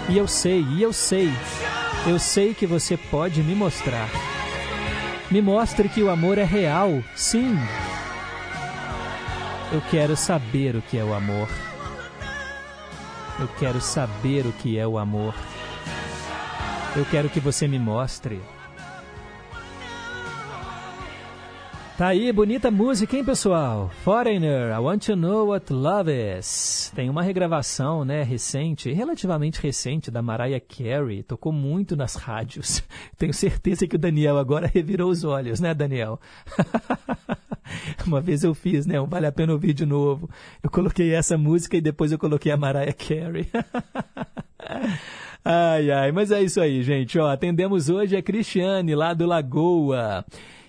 [0.10, 1.32] E eu sei, e eu sei.
[2.06, 4.10] Eu sei que você pode me mostrar.
[5.32, 7.58] Me mostre que o amor é real, sim.
[9.72, 11.50] Eu quero saber o que é o amor.
[13.40, 15.34] Eu quero saber o que é o amor.
[16.96, 18.42] Eu quero que você me mostre.
[21.98, 23.90] Tá aí, bonita música, hein, pessoal?
[24.04, 26.92] Foreigner, I Want to Know What Love Is.
[26.96, 31.24] Tem uma regravação, né, recente, relativamente recente, da Mariah Carey.
[31.24, 32.84] Tocou muito nas rádios.
[33.18, 36.20] Tenho certeza que o Daniel agora revirou os olhos, né, Daniel?
[38.06, 40.30] uma vez eu fiz, né, um Vale a Pena Ouvir de novo.
[40.62, 43.50] Eu coloquei essa música e depois eu coloquei a Mariah Carey.
[45.44, 47.18] ai, ai, mas é isso aí, gente.
[47.18, 50.24] Ó, atendemos hoje a Cristiane, lá do Lagoa.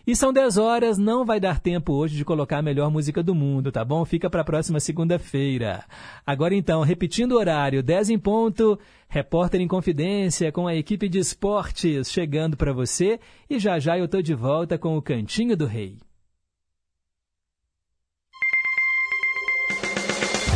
[0.08, 3.34] E são 10 horas, não vai dar tempo hoje de colocar a melhor música do
[3.34, 4.06] mundo, tá bom?
[4.06, 5.84] Fica para a próxima segunda-feira.
[6.26, 11.18] Agora então, repetindo o horário, 10 em ponto, repórter em confidência com a equipe de
[11.18, 15.66] esportes chegando para você e já já eu tô de volta com o Cantinho do
[15.66, 15.98] Rei.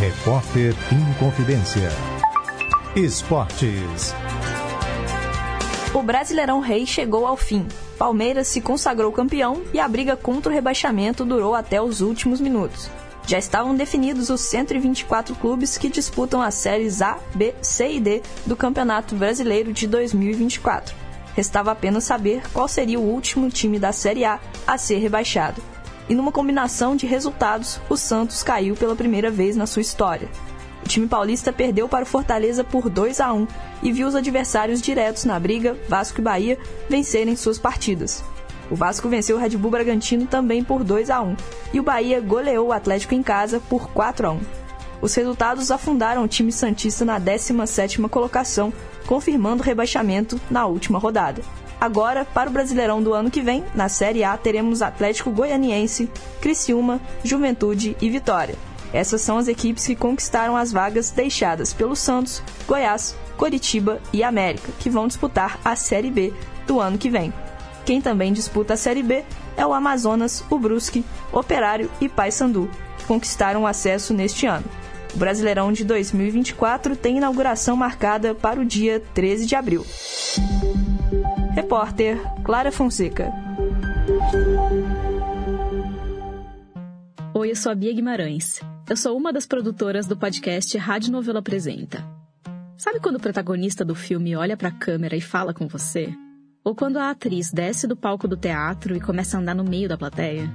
[0.01, 1.91] Repórter em confidência.
[2.97, 4.15] Esportes.
[5.95, 7.67] O Brasileirão Rei chegou ao fim.
[7.99, 12.91] Palmeiras se consagrou campeão e a briga contra o rebaixamento durou até os últimos minutos.
[13.27, 18.23] Já estavam definidos os 124 clubes que disputam as séries A, B, C e D
[18.45, 20.95] do Campeonato Brasileiro de 2024.
[21.35, 25.63] Restava apenas saber qual seria o último time da Série A a ser rebaixado.
[26.09, 30.29] E numa combinação de resultados, o Santos caiu pela primeira vez na sua história.
[30.85, 33.47] O time paulista perdeu para o Fortaleza por 2 a 1
[33.83, 36.59] e viu os adversários diretos na briga, Vasco e Bahia,
[36.89, 38.23] vencerem suas partidas.
[38.71, 41.37] O Vasco venceu o Red Bull Bragantino também por 2 a 1
[41.73, 44.41] e o Bahia goleou o Atlético em casa por 4 a 1.
[45.01, 48.73] Os resultados afundaram o time santista na 17ª colocação,
[49.07, 51.43] confirmando o rebaixamento na última rodada.
[51.81, 56.09] Agora, para o Brasileirão do ano que vem, na Série A teremos Atlético Goianiense,
[56.41, 58.55] Criciúma, Juventude e Vitória.
[58.93, 64.71] Essas são as equipes que conquistaram as vagas deixadas pelo Santos, Goiás, Coritiba e América,
[64.79, 66.33] que vão disputar a Série B
[66.67, 67.33] do ano que vem.
[67.85, 69.25] Quem também disputa a Série B
[69.57, 74.65] é o Amazonas, o Brusque, Operário e Paysandu, que conquistaram o acesso neste ano.
[75.15, 79.85] O Brasileirão de 2024 tem inauguração marcada para o dia 13 de abril.
[81.55, 83.31] Repórter Clara Fonseca.
[87.35, 88.61] Oi, eu sou a Bia Guimarães.
[88.89, 92.05] Eu sou uma das produtoras do podcast Rádio Novela Apresenta.
[92.77, 96.13] Sabe quando o protagonista do filme olha para a câmera e fala com você?
[96.65, 99.89] Ou quando a atriz desce do palco do teatro e começa a andar no meio
[99.89, 100.51] da plateia?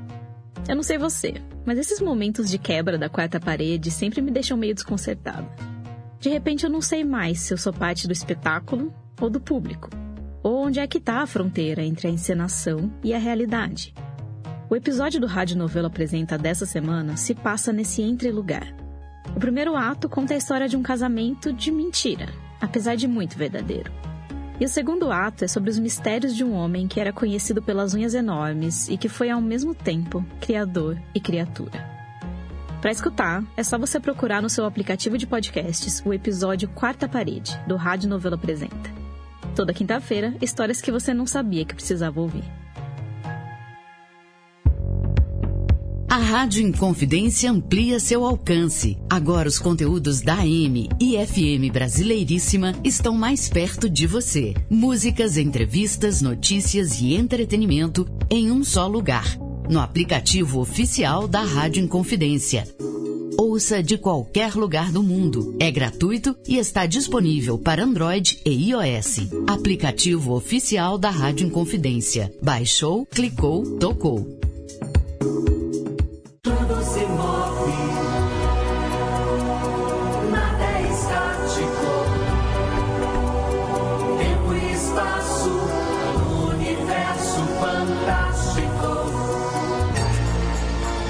[0.67, 4.57] Eu não sei você, mas esses momentos de quebra da quarta parede sempre me deixam
[4.57, 5.47] meio desconcertada.
[6.19, 9.89] De repente eu não sei mais se eu sou parte do espetáculo ou do público.
[10.43, 13.93] Ou onde é que está a fronteira entre a encenação e a realidade.
[14.69, 18.67] O episódio do Rádio Novelo Apresenta dessa semana se passa nesse entre-lugar.
[19.33, 22.27] O primeiro ato conta a história de um casamento de mentira,
[22.59, 23.89] apesar de muito verdadeiro.
[24.59, 27.93] E o segundo ato é sobre os mistérios de um homem que era conhecido pelas
[27.93, 31.87] unhas enormes e que foi ao mesmo tempo criador e criatura.
[32.81, 37.57] Para escutar, é só você procurar no seu aplicativo de podcasts o episódio Quarta Parede,
[37.65, 38.91] do Rádio Novelo Apresenta.
[39.55, 42.43] Toda quinta-feira, histórias que você não sabia que precisava ouvir.
[46.09, 48.97] A Rádio Inconfidência amplia seu alcance.
[49.09, 54.53] Agora os conteúdos da AM e FM Brasileiríssima estão mais perto de você.
[54.69, 59.37] Músicas, entrevistas, notícias e entretenimento em um só lugar.
[59.69, 62.65] No aplicativo oficial da Rádio Inconfidência.
[63.37, 65.57] Ouça de qualquer lugar do mundo.
[65.59, 69.27] É gratuito e está disponível para Android e iOS.
[69.45, 72.33] Aplicativo oficial da Rádio Inconfidência.
[72.41, 74.37] Baixou, clicou, tocou.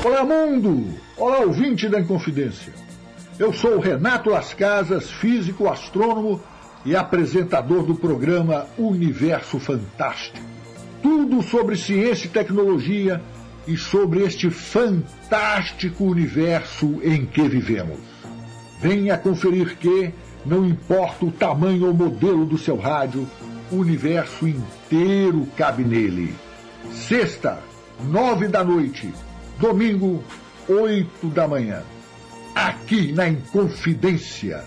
[0.08, 0.86] Olá, mundo!
[1.18, 2.72] Olá, ouvinte da Inconfidência.
[3.38, 6.42] Eu sou Renato Las Casas, físico, astrônomo
[6.86, 10.38] e apresentador do programa Universo Fantástico.
[11.04, 13.22] Tudo sobre ciência e tecnologia
[13.68, 18.00] e sobre este fantástico universo em que vivemos.
[18.80, 20.14] Venha conferir que,
[20.46, 23.28] não importa o tamanho ou modelo do seu rádio,
[23.70, 26.34] o universo inteiro cabe nele.
[26.94, 27.60] Sexta,
[28.06, 29.14] nove da noite.
[29.60, 30.24] Domingo,
[30.70, 31.82] oito da manhã.
[32.54, 34.64] Aqui na Inconfidência.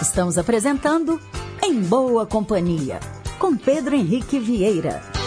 [0.00, 1.20] Estamos apresentando
[1.62, 2.98] Em Boa Companhia,
[3.38, 5.21] com Pedro Henrique Vieira.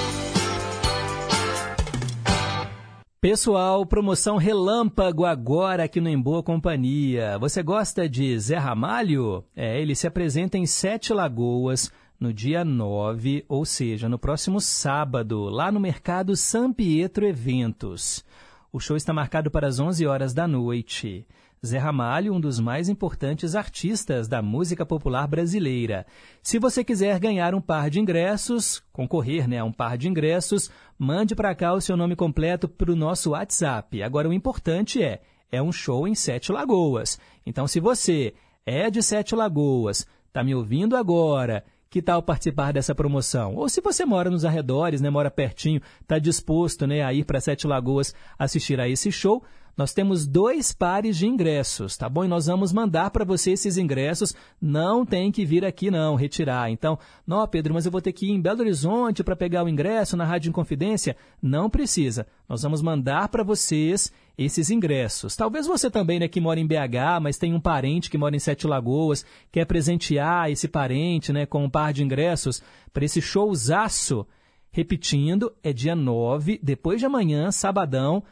[3.27, 7.39] Pessoal, promoção relâmpago agora aqui no Em Boa Companhia.
[7.39, 9.43] Você gosta de Zé Ramalho?
[9.55, 15.45] É, ele se apresenta em Sete Lagoas no dia 9, ou seja, no próximo sábado,
[15.45, 18.23] lá no Mercado San Pietro Eventos.
[18.71, 21.25] O show está marcado para as 11 horas da noite.
[21.65, 26.05] Zé Ramalho, um dos mais importantes artistas da música popular brasileira.
[26.41, 30.69] Se você quiser ganhar um par de ingressos, concorrer né, a um par de ingressos,
[30.97, 34.01] mande para cá o seu nome completo para o nosso WhatsApp.
[34.03, 37.19] Agora, o importante é, é um show em Sete Lagoas.
[37.45, 38.33] Então, se você
[38.65, 43.55] é de Sete Lagoas, está me ouvindo agora, que tal participar dessa promoção?
[43.55, 47.39] Ou se você mora nos arredores, né, mora pertinho, está disposto né, a ir para
[47.39, 49.43] Sete Lagoas assistir a esse show,
[49.77, 52.23] nós temos dois pares de ingressos, tá bom?
[52.23, 54.33] E nós vamos mandar para você esses ingressos.
[54.61, 56.71] Não tem que vir aqui, não, retirar.
[56.71, 56.97] Então,
[57.27, 60.15] não, Pedro, mas eu vou ter que ir em Belo Horizonte para pegar o ingresso
[60.15, 61.17] na Rádio Inconfidência?
[61.41, 62.25] Não precisa.
[62.47, 65.35] Nós vamos mandar para vocês esses ingressos.
[65.35, 68.39] Talvez você também, né, que mora em BH, mas tem um parente que mora em
[68.39, 72.61] Sete Lagoas, quer presentear esse parente, né, com um par de ingressos
[72.93, 74.25] para esse showzaço.
[74.71, 78.23] Repetindo, é dia 9, depois de amanhã, sabadão,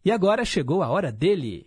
[0.04, 1.66] E agora chegou a hora dele.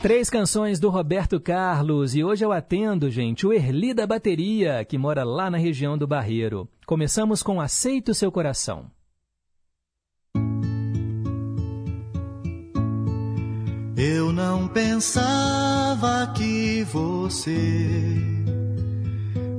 [0.00, 4.96] Três canções do Roberto Carlos e hoje eu atendo, gente, o Erli da Bateria, que
[4.96, 6.66] mora lá na região do Barreiro.
[6.86, 8.90] Começamos com Aceito Seu Coração.
[13.94, 18.16] Eu não pensava que você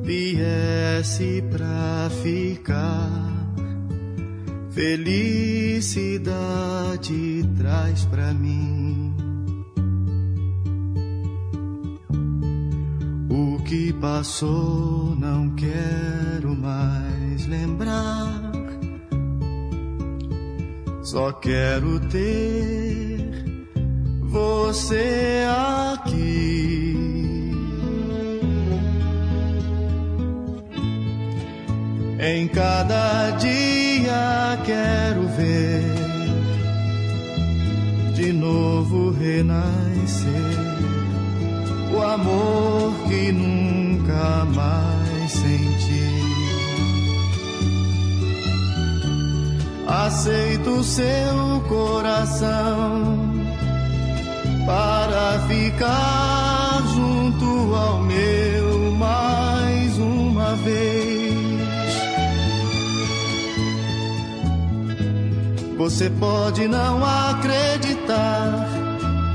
[0.02, 3.30] viesse pra ficar.
[4.72, 5.84] Felicidade
[7.56, 9.21] traz pra mim
[13.32, 15.16] o que passou.
[15.18, 18.52] Não quero mais lembrar.
[21.02, 23.58] Só quero ter
[24.24, 25.46] você
[25.90, 26.82] aqui.
[32.20, 35.82] Em cada dia quero ver
[38.14, 40.71] de novo renascer
[41.94, 46.12] o amor que nunca mais senti.
[49.88, 53.32] Aceito seu coração
[54.66, 61.12] para ficar junto ao meu mais uma vez.
[65.78, 68.70] Você pode não acreditar,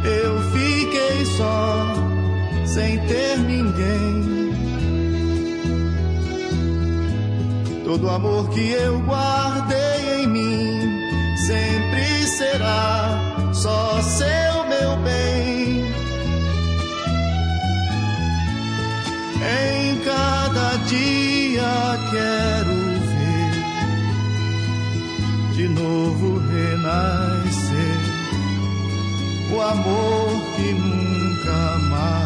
[0.04, 2.05] eu fiquei só,
[2.76, 4.52] sem ter ninguém.
[7.86, 11.00] Todo amor que eu guardei em mim
[11.46, 13.18] sempre será
[13.54, 15.86] só seu meu bem.
[19.40, 22.76] Em cada dia quero
[23.10, 23.54] ver
[25.54, 27.98] de novo renascer
[29.50, 32.25] o amor que nunca mais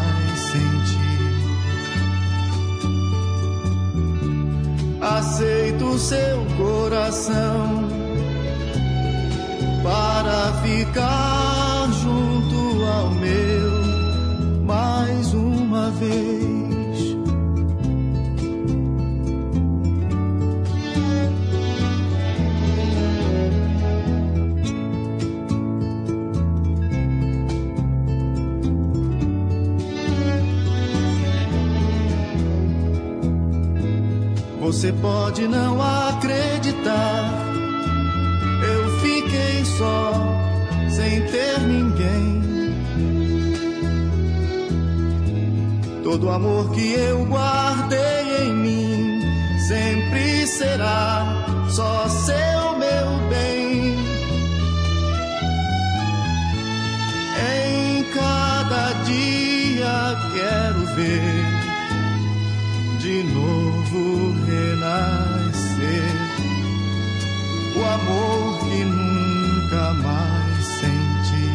[5.21, 7.87] Aceito seu coração
[9.83, 16.40] para ficar junto ao meu mais uma vez.
[34.71, 37.29] Você pode não acreditar.
[38.63, 40.13] Eu fiquei só,
[40.89, 42.41] sem ter ninguém.
[46.05, 49.21] Todo amor que eu guardei em mim
[49.67, 53.97] sempre será só seu meu bem.
[57.59, 61.45] Em cada dia quero ver
[62.99, 63.70] de novo
[64.45, 65.81] renascer
[67.75, 71.51] o amor que nunca mais senti.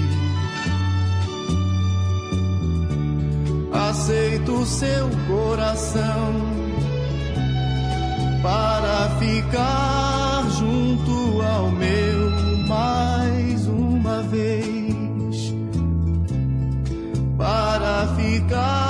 [3.73, 6.57] Aceito seu coração
[8.43, 12.31] para ficar junto ao meu
[12.69, 15.55] mais uma vez.
[17.39, 18.86] Para ficar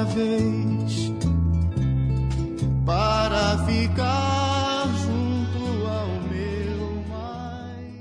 [0.00, 1.12] uma vez.
[2.86, 7.98] Para ficar junto ao meu mais.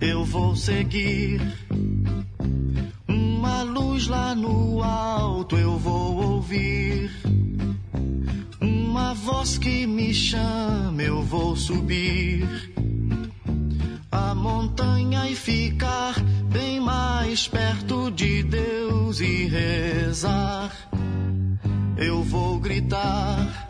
[0.00, 1.40] Eu vou seguir
[3.64, 7.10] luz lá no alto eu vou ouvir.
[8.60, 12.48] Uma voz que me chama, eu vou subir
[14.10, 16.14] a montanha e ficar
[16.50, 20.72] bem mais perto de Deus e rezar.
[21.96, 23.68] Eu vou gritar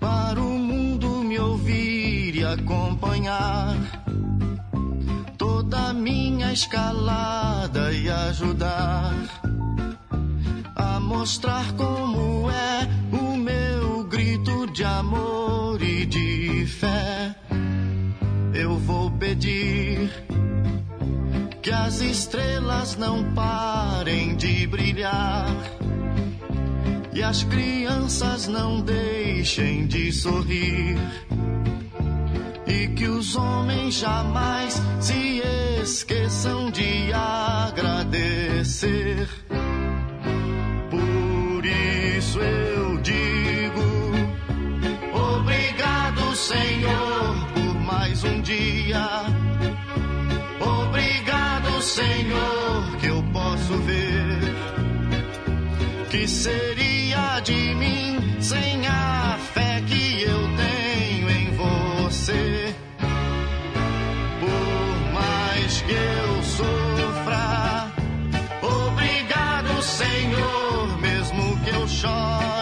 [0.00, 3.76] para o mundo me ouvir e acompanhar
[5.38, 9.14] toda minha escalada e ajudar
[10.74, 17.34] a mostrar como é o meu grito de amor e de fé.
[18.54, 20.25] Eu vou pedir
[21.66, 25.48] que as estrelas não parem de brilhar
[27.12, 30.96] e as crianças não deixem de sorrir
[32.68, 35.42] e que os homens jamais se
[35.82, 39.28] esqueçam de agradecer.
[40.88, 43.82] Por isso eu digo:
[45.12, 49.45] Obrigado, Senhor, por mais um dia.
[51.86, 54.40] Senhor, que eu posso ver.
[56.10, 62.74] Que seria de mim sem a fé que eu tenho em você?
[64.40, 67.92] Por mais que eu sofra,
[68.62, 72.55] obrigado, Senhor, mesmo que eu chore.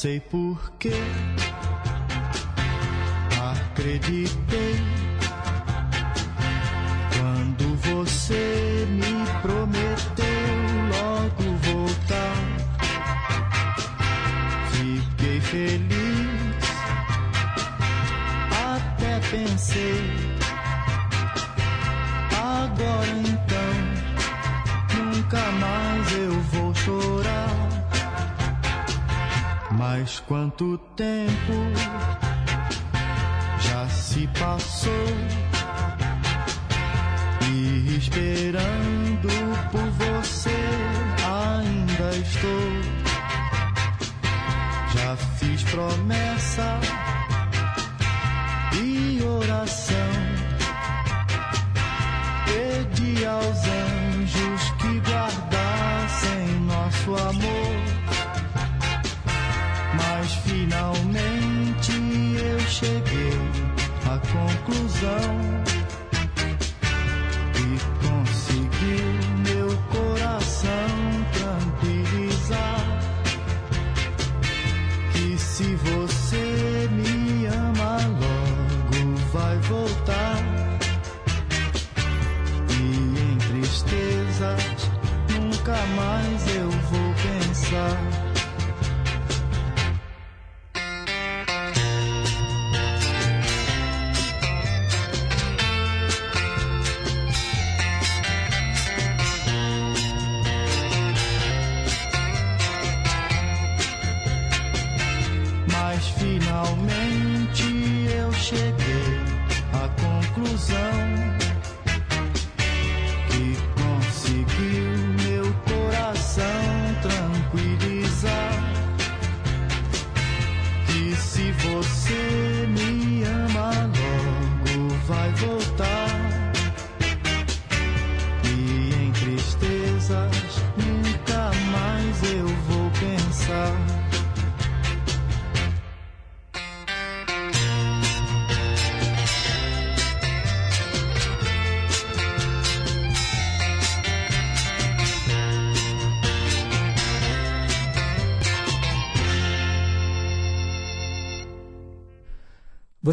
[0.00, 0.92] Sei por que
[3.50, 4.97] acreditei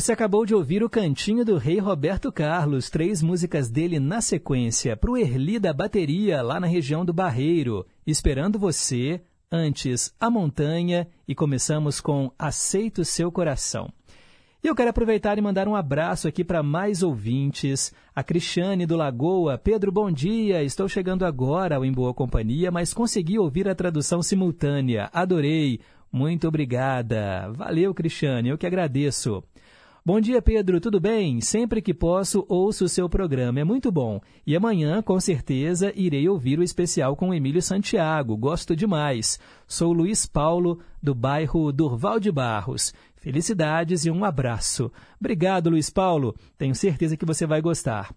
[0.05, 4.95] Você acabou de ouvir o Cantinho do Rei Roberto Carlos, três músicas dele na sequência,
[4.95, 9.19] para o Erli da Bateria, lá na região do Barreiro, Esperando Você,
[9.51, 13.91] antes A Montanha e começamos com Aceito Seu Coração.
[14.63, 17.91] E eu quero aproveitar e mandar um abraço aqui para mais ouvintes.
[18.15, 19.57] A Cristiane do Lagoa.
[19.57, 20.61] Pedro, bom dia.
[20.61, 25.09] Estou chegando agora ao Em Boa Companhia, mas consegui ouvir a tradução simultânea.
[25.11, 25.79] Adorei.
[26.11, 27.51] Muito obrigada.
[27.53, 28.49] Valeu, Cristiane.
[28.49, 29.43] Eu que agradeço.
[30.07, 30.79] Bom dia, Pedro.
[30.79, 31.41] Tudo bem?
[31.41, 33.59] Sempre que posso, ouço o seu programa.
[33.59, 34.21] É muito bom.
[34.45, 38.37] E amanhã, com certeza, irei ouvir o especial com Emílio Santiago.
[38.37, 39.39] Gosto demais.
[39.65, 42.93] Sou Luiz Paulo, do bairro Durval de Barros.
[43.15, 44.91] Felicidades e um abraço.
[45.19, 46.35] Obrigado, Luiz Paulo.
[46.55, 48.13] Tenho certeza que você vai gostar.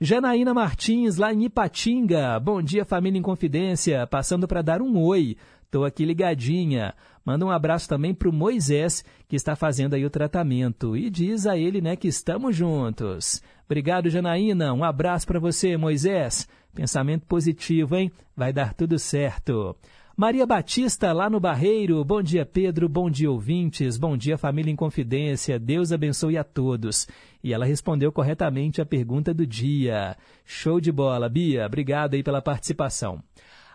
[0.00, 2.38] Janaína Martins, lá em Ipatinga.
[2.38, 4.06] Bom dia, família em confidência.
[4.06, 5.36] Passando para dar um oi.
[5.64, 6.94] Estou aqui ligadinha.
[7.24, 10.96] Manda um abraço também para o Moisés, que está fazendo aí o tratamento.
[10.96, 13.42] E diz a ele né, que estamos juntos.
[13.64, 14.74] Obrigado, Janaína.
[14.74, 16.46] Um abraço para você, Moisés.
[16.74, 18.12] Pensamento positivo, hein?
[18.36, 19.74] Vai dar tudo certo.
[20.16, 22.04] Maria Batista, lá no Barreiro.
[22.04, 22.88] Bom dia, Pedro.
[22.88, 23.96] Bom dia, ouvintes.
[23.96, 25.58] Bom dia, família em confidência.
[25.58, 27.08] Deus abençoe a todos.
[27.42, 30.16] E ela respondeu corretamente a pergunta do dia.
[30.44, 31.66] Show de bola, Bia.
[31.66, 33.20] Obrigado aí pela participação.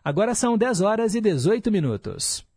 [0.04, 2.48] Agora são 10 horas e 18 minutos.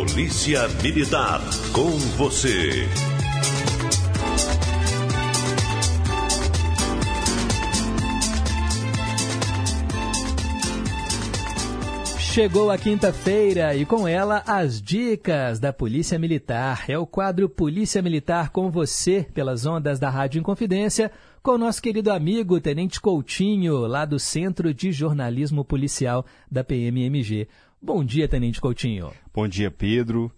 [0.00, 1.42] Polícia Militar,
[1.74, 2.88] com você.
[12.18, 16.86] Chegou a quinta-feira e com ela as dicas da Polícia Militar.
[16.88, 21.12] É o quadro Polícia Militar com você pelas ondas da Rádio Inconfidência,
[21.42, 27.48] com o nosso querido amigo Tenente Coutinho, lá do Centro de Jornalismo Policial da PMMG.
[27.82, 29.10] Bom dia, Tenente Coutinho.
[29.32, 30.30] Bom dia, Pedro.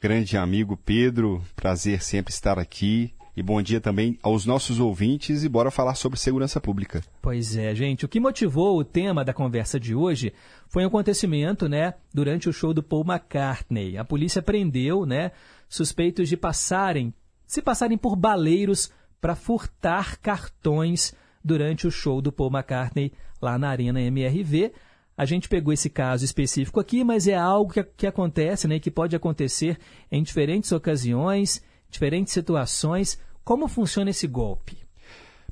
[0.00, 3.14] Grande amigo Pedro, prazer sempre estar aqui.
[3.36, 7.04] E bom dia também aos nossos ouvintes e bora falar sobre segurança pública.
[7.22, 8.04] Pois é, gente.
[8.04, 10.32] O que motivou o tema da conversa de hoje
[10.66, 13.96] foi um acontecimento, né, durante o show do Paul McCartney.
[13.96, 15.30] A polícia prendeu, né,
[15.68, 17.14] suspeitos de passarem,
[17.46, 21.14] se passarem por baleiros para furtar cartões
[21.44, 24.72] durante o show do Paul McCartney lá na Arena MRV.
[25.18, 28.88] A gente pegou esse caso específico aqui, mas é algo que, que acontece, né, que
[28.88, 29.76] pode acontecer
[30.12, 33.18] em diferentes ocasiões, diferentes situações.
[33.42, 34.78] Como funciona esse golpe?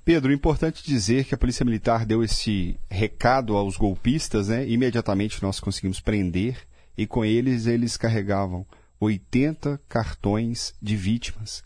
[0.05, 4.64] Pedro, importante dizer que a Polícia Militar deu esse recado aos golpistas, né?
[4.68, 6.59] Imediatamente nós conseguimos prender
[6.97, 8.64] e com eles eles carregavam
[9.01, 11.64] 80 cartões de vítimas.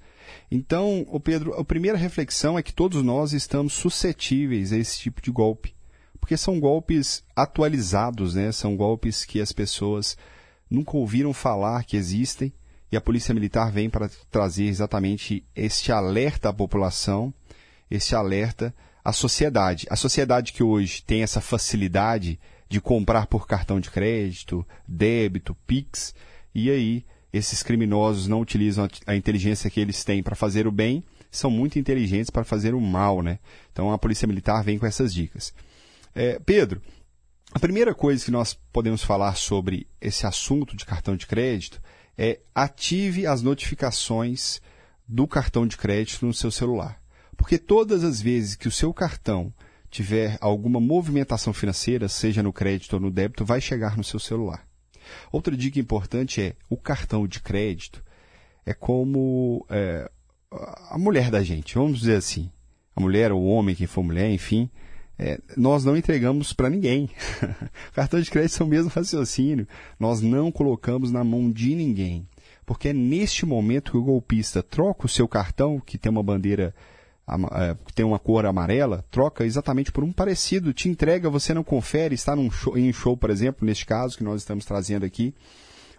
[0.51, 5.21] Então, o Pedro, a primeira reflexão é que todos nós estamos suscetíveis a esse tipo
[5.21, 5.75] de golpe
[6.21, 8.53] porque são golpes atualizados, né?
[8.53, 10.17] São golpes que as pessoas
[10.71, 12.53] nunca ouviram falar que existem
[12.93, 17.33] e a Polícia Militar vem para trazer exatamente este alerta à população,
[17.91, 18.75] esse alerta
[19.05, 19.87] à sociedade.
[19.89, 22.39] A sociedade que hoje tem essa facilidade
[22.69, 26.15] de comprar por cartão de crédito, débito, Pix,
[26.55, 31.05] e aí esses criminosos não utilizam a inteligência que eles têm para fazer o bem,
[31.31, 33.39] são muito inteligentes para fazer o mal, né?
[33.73, 35.55] Então a Polícia Militar vem com essas dicas.
[36.15, 36.81] É, Pedro,
[37.53, 41.81] a primeira coisa que nós podemos falar sobre esse assunto de cartão de crédito
[42.17, 44.61] é ative as notificações
[45.07, 47.01] do cartão de crédito no seu celular.
[47.37, 49.53] Porque todas as vezes que o seu cartão
[49.91, 54.65] tiver alguma movimentação financeira, seja no crédito ou no débito, vai chegar no seu celular.
[55.33, 58.05] Outra dica importante é o cartão de crédito
[58.65, 60.09] é como é,
[60.91, 62.51] a mulher da gente, vamos dizer assim.
[62.95, 64.71] A mulher ou o homem, quem for mulher, enfim,
[65.23, 67.11] é, nós não entregamos para ninguém.
[67.93, 69.69] Cartão de crédito é o mesmo raciocínio.
[69.99, 72.27] Nós não colocamos na mão de ninguém.
[72.65, 76.75] Porque é neste momento que o golpista troca o seu cartão, que tem uma bandeira,
[77.29, 81.63] é, que tem uma cor amarela, troca exatamente por um parecido, te entrega, você não
[81.63, 85.05] confere, está num show, em um show, por exemplo, neste caso que nós estamos trazendo
[85.05, 85.35] aqui,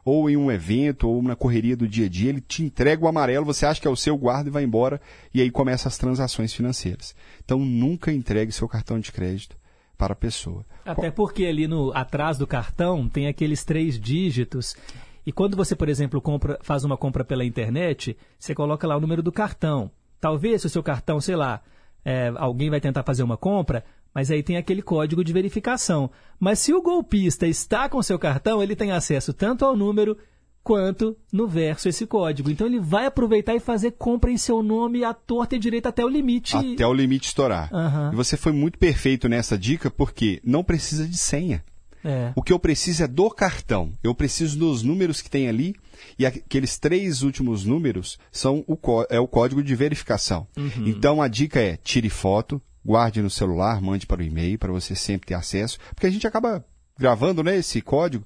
[0.03, 3.07] ou em um evento, ou na correria do dia a dia, ele te entrega o
[3.07, 4.99] amarelo, você acha que é o seu, guarda e vai embora,
[5.33, 7.15] e aí começam as transações financeiras.
[7.43, 9.55] Então nunca entregue seu cartão de crédito
[9.97, 10.65] para a pessoa.
[10.83, 14.75] Até porque ali no atrás do cartão tem aqueles três dígitos.
[15.23, 18.99] E quando você, por exemplo, compra, faz uma compra pela internet, você coloca lá o
[18.99, 19.91] número do cartão.
[20.19, 21.61] Talvez se o seu cartão, sei lá,
[22.03, 26.09] é, alguém vai tentar fazer uma compra, mas aí tem aquele código de verificação.
[26.39, 30.17] Mas se o golpista está com seu cartão, ele tem acesso tanto ao número
[30.63, 32.49] quanto no verso esse código.
[32.49, 36.03] Então ele vai aproveitar e fazer compra em seu nome à torta e direita até
[36.03, 36.55] o limite.
[36.55, 37.69] Até o limite estourar.
[37.73, 38.13] Uhum.
[38.13, 41.63] E você foi muito perfeito nessa dica porque não precisa de senha.
[42.03, 42.31] É.
[42.35, 43.93] O que eu preciso é do cartão.
[44.03, 45.75] Eu preciso dos números que tem ali
[46.17, 48.77] e aqueles três últimos números são o,
[49.09, 50.47] é o código de verificação.
[50.57, 50.87] Uhum.
[50.87, 54.95] Então a dica é tire foto, guarde no celular, mande para o e-mail para você
[54.95, 56.65] sempre ter acesso, porque a gente acaba
[56.97, 58.25] gravando, né, esse código,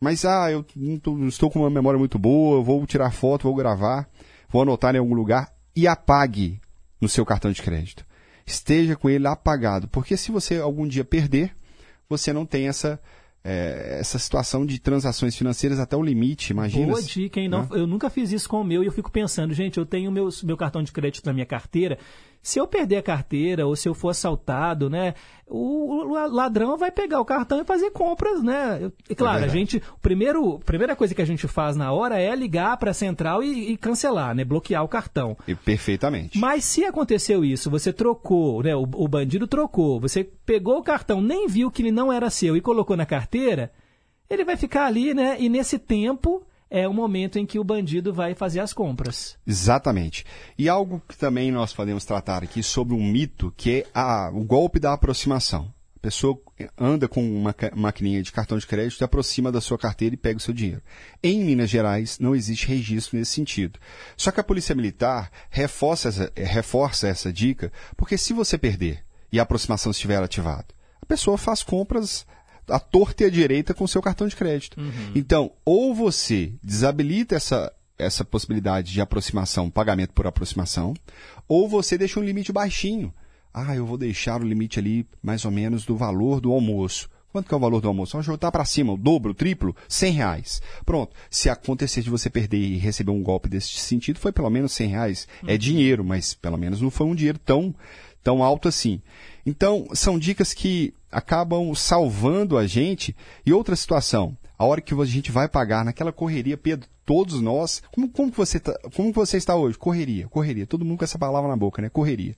[0.00, 4.08] mas ah, eu não, estou com uma memória muito boa, vou tirar foto, vou gravar,
[4.48, 6.60] vou anotar em algum lugar e apague
[7.00, 8.04] no seu cartão de crédito.
[8.44, 11.54] Esteja com ele apagado, porque se você algum dia perder,
[12.08, 13.00] você não tem essa
[13.48, 16.88] é, essa situação de transações financeiras até o limite, imagina.
[16.88, 17.48] Boa dica, hein?
[17.48, 17.68] Não, né?
[17.70, 20.42] Eu nunca fiz isso com o meu e eu fico pensando, gente, eu tenho meus,
[20.42, 21.96] meu cartão de crédito na minha carteira.
[22.46, 25.14] Se eu perder a carteira ou se eu for assaltado, né,
[25.48, 28.78] o, o ladrão vai pegar o cartão e fazer compras, né?
[28.82, 32.20] Eu, e claro, é a gente, primeiro, primeira coisa que a gente faz na hora
[32.20, 35.36] é ligar para a central e, e, cancelar, né, bloquear o cartão.
[35.48, 36.38] E perfeitamente.
[36.38, 41.20] Mas se aconteceu isso, você trocou, né, o, o bandido trocou, você pegou o cartão,
[41.20, 43.72] nem viu que ele não era seu e colocou na carteira,
[44.30, 45.36] ele vai ficar ali, né?
[45.40, 49.38] E nesse tempo é o momento em que o bandido vai fazer as compras.
[49.46, 50.24] Exatamente.
[50.58, 54.44] E algo que também nós podemos tratar aqui sobre um mito, que é a, o
[54.44, 55.72] golpe da aproximação.
[55.96, 56.38] A pessoa
[56.78, 60.40] anda com uma maquininha de cartão de crédito, aproxima da sua carteira e pega o
[60.40, 60.82] seu dinheiro.
[61.22, 63.78] Em Minas Gerais não existe registro nesse sentido.
[64.16, 69.40] Só que a Polícia Militar reforça essa, reforça essa dica, porque se você perder e
[69.40, 70.66] a aproximação estiver ativada,
[71.02, 72.26] a pessoa faz compras
[72.68, 74.80] a torta e a direita com seu cartão de crédito.
[74.80, 75.12] Uhum.
[75.14, 80.94] Então, ou você desabilita essa, essa possibilidade de aproximação, pagamento por aproximação,
[81.48, 83.12] ou você deixa um limite baixinho.
[83.52, 87.08] Ah, eu vou deixar o limite ali mais ou menos do valor do almoço.
[87.32, 88.12] Quanto que é o valor do almoço?
[88.12, 90.62] Vamos jogar para cima, o dobro, o triplo, 100 reais.
[90.86, 91.14] Pronto.
[91.30, 94.88] Se acontecer de você perder e receber um golpe desse sentido, foi pelo menos 100
[94.88, 95.28] reais.
[95.42, 95.50] É uhum.
[95.50, 97.74] É dinheiro, mas pelo menos não foi um dinheiro tão,
[98.22, 99.02] tão alto assim.
[99.44, 103.16] Então, são dicas que acabam salvando a gente.
[103.46, 107.82] E outra situação, a hora que a gente vai pagar naquela correria, Pedro, todos nós,
[107.90, 109.78] como, como, que você tá, como você está hoje?
[109.78, 110.66] Correria, correria.
[110.66, 111.88] Todo mundo com essa palavra na boca, né?
[111.88, 112.36] Correria.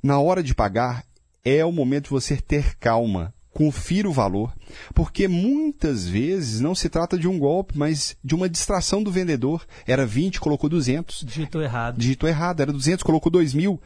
[0.00, 1.04] Na hora de pagar,
[1.44, 3.34] é o momento de você ter calma.
[3.52, 4.52] Confira o valor,
[4.92, 9.64] porque muitas vezes não se trata de um golpe, mas de uma distração do vendedor.
[9.86, 11.24] Era 20, colocou 200.
[11.24, 11.96] Digitou errado.
[11.96, 13.80] Digitou errado, era 200, colocou 2 mil.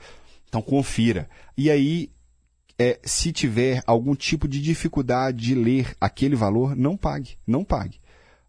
[0.49, 1.29] Então confira.
[1.55, 2.11] E aí
[2.79, 7.37] é, se tiver algum tipo de dificuldade de ler aquele valor, não pague.
[7.47, 7.99] Não pague.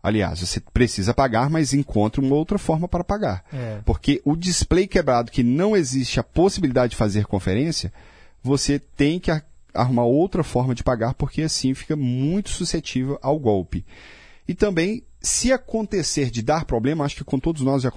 [0.01, 3.43] Aliás, você precisa pagar, mas encontre uma outra forma para pagar.
[3.51, 3.79] É.
[3.83, 7.91] Porque o display quebrado, que não existe a possibilidade de fazer conferência,
[8.41, 9.29] você tem que
[9.73, 13.85] arrumar outra forma de pagar, porque assim fica muito suscetível ao golpe.
[14.47, 17.91] E também, se acontecer de dar problema, acho que com todos nós já,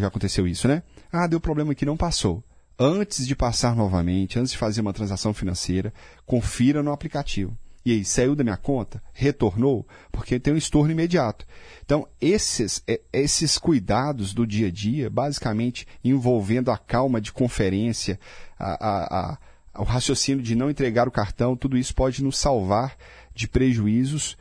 [0.00, 0.82] já aconteceu isso, né?
[1.10, 2.42] Ah, deu problema aqui, não passou.
[2.78, 5.92] Antes de passar novamente, antes de fazer uma transação financeira,
[6.24, 7.56] confira no aplicativo.
[7.84, 9.02] E aí, saiu da minha conta?
[9.12, 9.86] Retornou?
[10.12, 11.46] Porque tem um estorno imediato.
[11.84, 18.20] Então, esses, é, esses cuidados do dia a dia, basicamente envolvendo a calma de conferência,
[18.58, 19.38] a, a,
[19.74, 22.94] a, o raciocínio de não entregar o cartão, tudo isso pode nos salvar
[23.34, 24.36] de prejuízos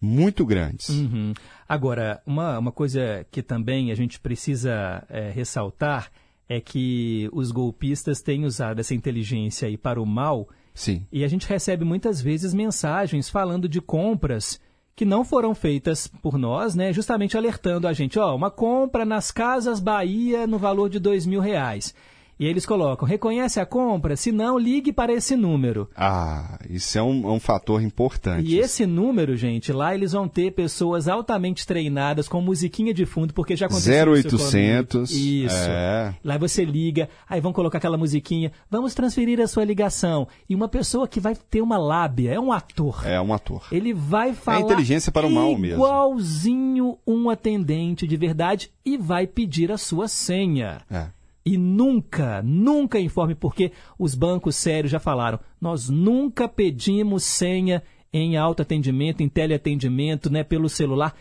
[0.00, 0.88] muito grandes.
[0.90, 1.34] Uhum.
[1.68, 6.10] Agora, uma, uma coisa que também a gente precisa é, ressaltar
[6.48, 11.06] é que os golpistas têm usado essa inteligência aí para o mal Sim.
[11.12, 14.60] E a gente recebe muitas vezes mensagens falando de compras
[14.94, 16.92] que não foram feitas por nós, né?
[16.92, 21.40] Justamente alertando a gente, ó, uma compra nas Casas Bahia no valor de dois mil
[21.40, 21.94] reais.
[22.38, 24.16] E eles colocam, reconhece a compra?
[24.16, 25.88] Se não, ligue para esse número.
[25.96, 28.48] Ah, isso é um, é um fator importante.
[28.48, 33.32] E esse número, gente, lá eles vão ter pessoas altamente treinadas com musiquinha de fundo,
[33.32, 35.10] porque já aconteceu 0800.
[35.12, 35.54] Isso.
[35.68, 36.14] É.
[36.24, 40.26] Lá você liga, aí vão colocar aquela musiquinha, vamos transferir a sua ligação.
[40.48, 43.06] E uma pessoa que vai ter uma lábia, é um ator.
[43.06, 43.66] É um ator.
[43.70, 45.76] Ele vai falar é inteligência para o mal mesmo.
[45.76, 50.80] igualzinho um atendente de verdade e vai pedir a sua senha.
[50.90, 51.06] É.
[51.44, 57.82] E nunca, nunca informe, porque os bancos sérios já falaram, nós nunca pedimos senha
[58.12, 61.16] em autoatendimento, em teleatendimento, né, pelo celular.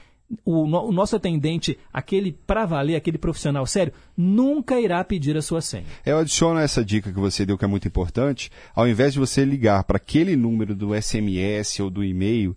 [0.46, 5.60] O, o nosso atendente, aquele para valer, aquele profissional sério, nunca irá pedir a sua
[5.60, 5.84] senha.
[6.06, 8.50] Eu adiciono essa dica que você deu, que é muito importante.
[8.74, 12.56] Ao invés de você ligar para aquele número do SMS ou do e-mail,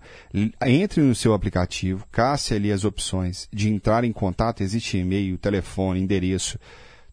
[0.64, 6.00] entre no seu aplicativo, casse ali as opções de entrar em contato, existe e-mail, telefone,
[6.00, 6.60] endereço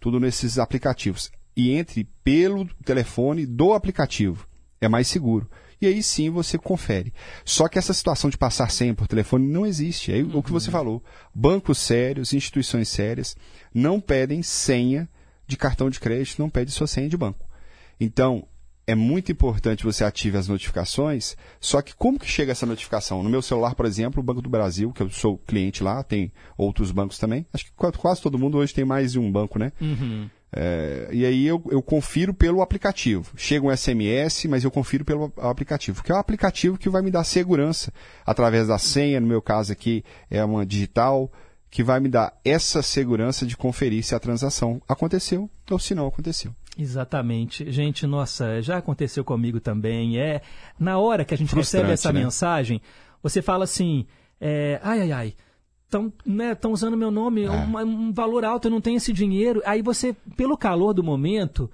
[0.02, 1.32] tudo nesses aplicativos.
[1.56, 4.48] E entre pelo telefone do aplicativo.
[4.82, 5.50] É mais seguro.
[5.80, 7.14] E aí sim você confere.
[7.46, 10.12] Só que essa situação de passar senha por telefone não existe.
[10.12, 10.38] É uhum.
[10.38, 11.04] o que você falou.
[11.34, 13.38] Bancos sérios, instituições sérias,
[13.74, 15.08] não pedem senha
[15.48, 17.48] de cartão de crédito, não pede sua senha de banco.
[18.00, 18.48] Então,
[18.92, 23.24] é muito importante você ative as notificações, só que como que chega essa notificação?
[23.24, 26.32] No meu celular, por exemplo, o Banco do Brasil, que eu sou cliente lá, tem
[26.58, 27.46] outros bancos também.
[27.54, 29.72] Acho que quase todo mundo hoje tem mais de um banco, né?
[29.80, 30.30] Uhum.
[30.54, 33.32] É, e aí eu, eu confiro pelo aplicativo.
[33.38, 37.10] Chega um SMS, mas eu confiro pelo aplicativo, que é o aplicativo que vai me
[37.10, 37.94] dar segurança
[38.26, 41.32] através da senha, no meu caso aqui é uma digital,
[41.70, 46.06] que vai me dar essa segurança de conferir se a transação aconteceu ou se não
[46.06, 46.54] aconteceu.
[46.78, 47.70] Exatamente.
[47.72, 50.18] Gente, nossa, já aconteceu comigo também.
[50.20, 50.42] É
[50.80, 52.24] Na hora que a gente Frustrante, recebe essa né?
[52.24, 52.82] mensagem,
[53.22, 54.06] você fala assim:
[54.40, 55.34] é, ai, ai, ai.
[55.86, 57.52] Estão né, tão usando meu nome, É.
[57.52, 59.62] um, um valor alto, eu não tenho esse dinheiro.
[59.66, 61.70] Aí você, pelo calor do momento,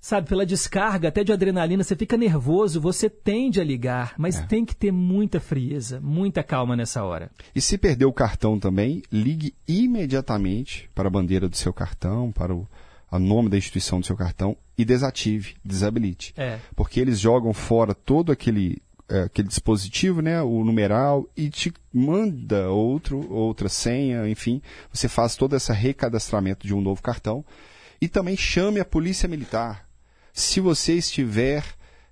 [0.00, 4.46] sabe, pela descarga até de adrenalina, você fica nervoso, você tende a ligar, mas É.
[4.46, 7.32] tem que ter muita frieza, muita calma nessa hora.
[7.52, 12.54] E se perder o cartão também, ligue imediatamente para a bandeira do seu cartão, para
[12.54, 12.64] o
[13.10, 16.32] a nome da instituição do seu cartão e desative, desabilite.
[16.36, 16.58] É.
[16.76, 22.70] Porque eles jogam fora todo aquele, é, aquele dispositivo, né, o numeral, e te manda
[22.70, 24.60] outro, outra senha, enfim.
[24.92, 27.44] Você faz todo esse recadastramento de um novo cartão.
[28.00, 29.88] E também chame a polícia militar.
[30.32, 31.64] Se você estiver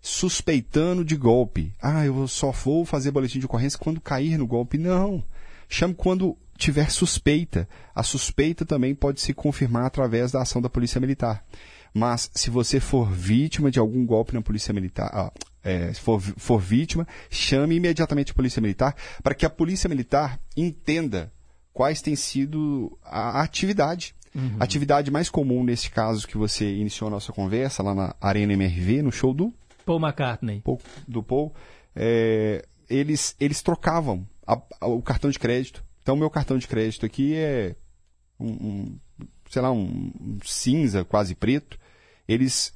[0.06, 1.74] suspeitando de golpe.
[1.82, 4.78] Ah, eu só vou fazer boletim de ocorrência quando cair no golpe.
[4.78, 5.22] Não.
[5.68, 7.68] Chame quando tiver suspeita.
[7.94, 11.44] A suspeita também pode se confirmar através da ação da Polícia Militar.
[11.94, 15.32] Mas se você for vítima de algum golpe na Polícia Militar, ah,
[15.64, 20.38] é, se for, for vítima, chame imediatamente a Polícia Militar para que a Polícia Militar
[20.56, 21.32] entenda
[21.72, 24.14] quais têm sido a atividade.
[24.34, 24.56] Uhum.
[24.60, 28.52] A atividade mais comum nesse caso que você iniciou a nossa conversa lá na Arena
[28.52, 29.52] MRV, no show do
[29.86, 30.60] Paul McCartney.
[30.60, 31.54] Paul- do Paul,
[31.94, 35.82] é, eles, eles trocavam a- a- o cartão de crédito.
[36.06, 37.74] Então, meu cartão de crédito aqui é
[38.38, 38.98] um, um,
[39.50, 41.76] sei lá, um, um cinza quase preto.
[42.28, 42.72] Eles,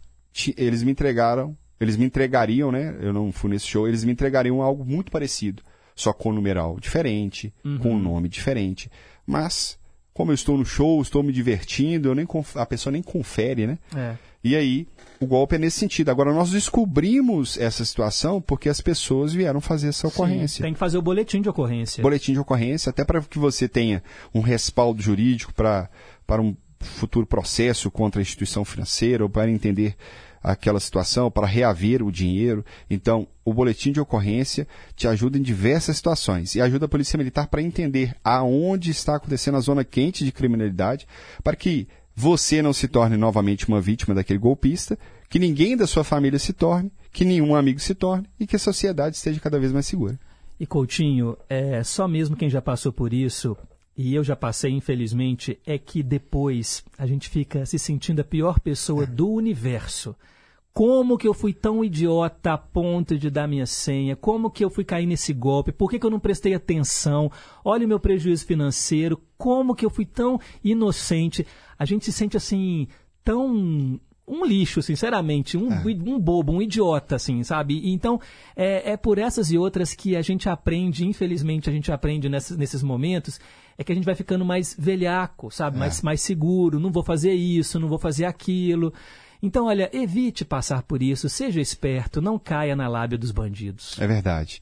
[0.56, 2.98] eles me entregaram, eles me entregariam, né?
[3.00, 5.62] Eu não fui nesse show, eles me entregariam algo muito parecido,
[5.94, 7.78] só com um numeral diferente, Uhum.
[7.78, 8.90] com um nome diferente.
[9.24, 9.78] Mas,
[10.12, 12.26] como eu estou no show, estou me divertindo, eu nem
[12.56, 13.78] a pessoa nem confere, né?
[13.94, 14.16] É.
[14.42, 14.88] E aí,
[15.20, 16.10] o golpe é nesse sentido.
[16.10, 20.56] Agora, nós descobrimos essa situação porque as pessoas vieram fazer essa ocorrência.
[20.56, 22.02] Sim, tem que fazer o boletim de ocorrência.
[22.02, 24.02] Boletim de ocorrência, até para que você tenha
[24.34, 25.90] um respaldo jurídico para
[26.26, 29.96] para um futuro processo contra a instituição financeira ou para entender
[30.42, 32.64] aquela situação, para reaver o dinheiro.
[32.88, 34.66] Então, o boletim de ocorrência
[34.96, 39.56] te ajuda em diversas situações e ajuda a Polícia Militar para entender aonde está acontecendo
[39.58, 41.06] a zona quente de criminalidade,
[41.44, 41.88] para que
[42.20, 44.98] você não se torne novamente uma vítima daquele golpista,
[45.30, 48.58] que ninguém da sua família se torne, que nenhum amigo se torne e que a
[48.58, 50.20] sociedade esteja cada vez mais segura.
[50.58, 53.56] E Coutinho, é, só mesmo quem já passou por isso,
[53.96, 58.60] e eu já passei, infelizmente, é que depois a gente fica se sentindo a pior
[58.60, 60.14] pessoa do universo.
[60.72, 64.14] Como que eu fui tão idiota a ponto de dar minha senha?
[64.14, 65.72] Como que eu fui cair nesse golpe?
[65.72, 67.30] Por que, que eu não prestei atenção?
[67.64, 69.20] Olha o meu prejuízo financeiro.
[69.36, 71.46] Como que eu fui tão inocente?
[71.78, 72.86] A gente se sente assim,
[73.24, 75.82] tão um lixo, sinceramente, um, é.
[76.06, 77.92] um bobo, um idiota, assim, sabe?
[77.92, 78.20] Então,
[78.54, 82.56] é, é, por essas e outras que a gente aprende, infelizmente, a gente aprende nessas,
[82.56, 83.40] nesses momentos,
[83.76, 85.76] é que a gente vai ficando mais velhaco, sabe?
[85.76, 85.80] É.
[85.80, 88.92] Mais, mais seguro, não vou fazer isso, não vou fazer aquilo.
[89.42, 93.98] Então, olha, evite passar por isso, seja esperto, não caia na lábia dos bandidos.
[93.98, 94.60] É verdade.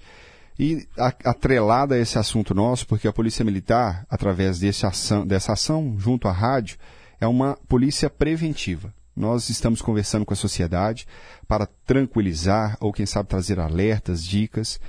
[0.59, 5.97] E atrelada a esse assunto nosso, porque a Polícia Militar, através desse ação, dessa ação
[5.99, 6.79] junto à rádio,
[7.21, 8.93] é uma polícia preventiva.
[9.15, 11.07] Nós estamos conversando com a sociedade
[11.47, 14.81] para tranquilizar ou, quem sabe, trazer alertas, dicas.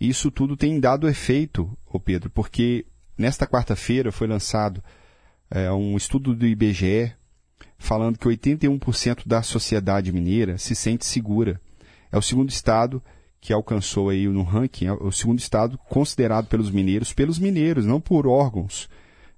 [0.00, 2.86] Isso tudo tem dado efeito, ô Pedro, porque
[3.16, 4.82] nesta quarta-feira foi lançado
[5.50, 7.14] é, um estudo do IBGE
[7.78, 11.60] falando que 81% da sociedade mineira se sente segura.
[12.10, 13.02] É o segundo estado
[13.40, 18.00] que alcançou aí no ranking, é o segundo estado considerado pelos mineiros, pelos mineiros, não
[18.00, 18.88] por órgãos,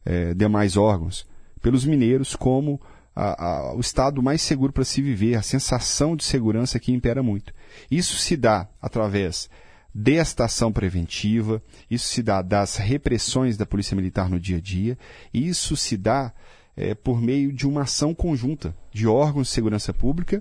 [0.04, 1.26] é, demais órgãos,
[1.60, 2.80] pelos mineiros como
[3.14, 7.22] a, a, o estado mais seguro para se viver, a sensação de segurança que impera
[7.22, 7.52] muito.
[7.90, 9.50] Isso se dá através
[9.92, 11.60] desta ação preventiva,
[11.90, 14.96] isso se dá das repressões da Polícia Militar no dia a dia,
[15.34, 16.32] isso se dá
[16.78, 20.40] é, por meio de uma ação conjunta de órgãos de segurança pública,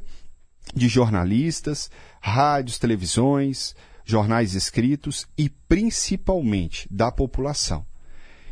[0.74, 1.90] de jornalistas,
[2.22, 7.84] rádios, televisões, jornais escritos e principalmente da população.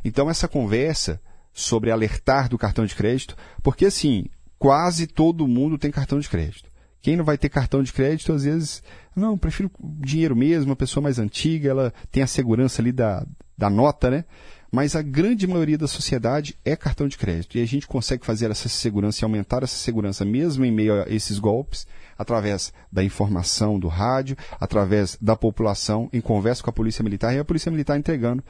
[0.04, 1.22] Então essa conversa
[1.54, 4.26] sobre alertar do cartão de crédito, porque assim,
[4.58, 6.70] quase todo mundo tem cartão de crédito.
[7.02, 8.82] Quem não vai ter cartão de crédito, às vezes,
[9.16, 13.24] não, prefiro dinheiro mesmo, uma pessoa mais antiga, ela tem a segurança ali da,
[13.56, 14.26] da nota, né?
[14.72, 17.58] Mas a grande maioria da sociedade é cartão de crédito.
[17.58, 21.10] E a gente consegue fazer essa segurança e aumentar essa segurança mesmo em meio a
[21.10, 21.88] esses golpes,
[22.18, 27.40] através da informação do rádio, através da população, em conversa com a Polícia Militar e
[27.40, 28.44] a Polícia Militar entregando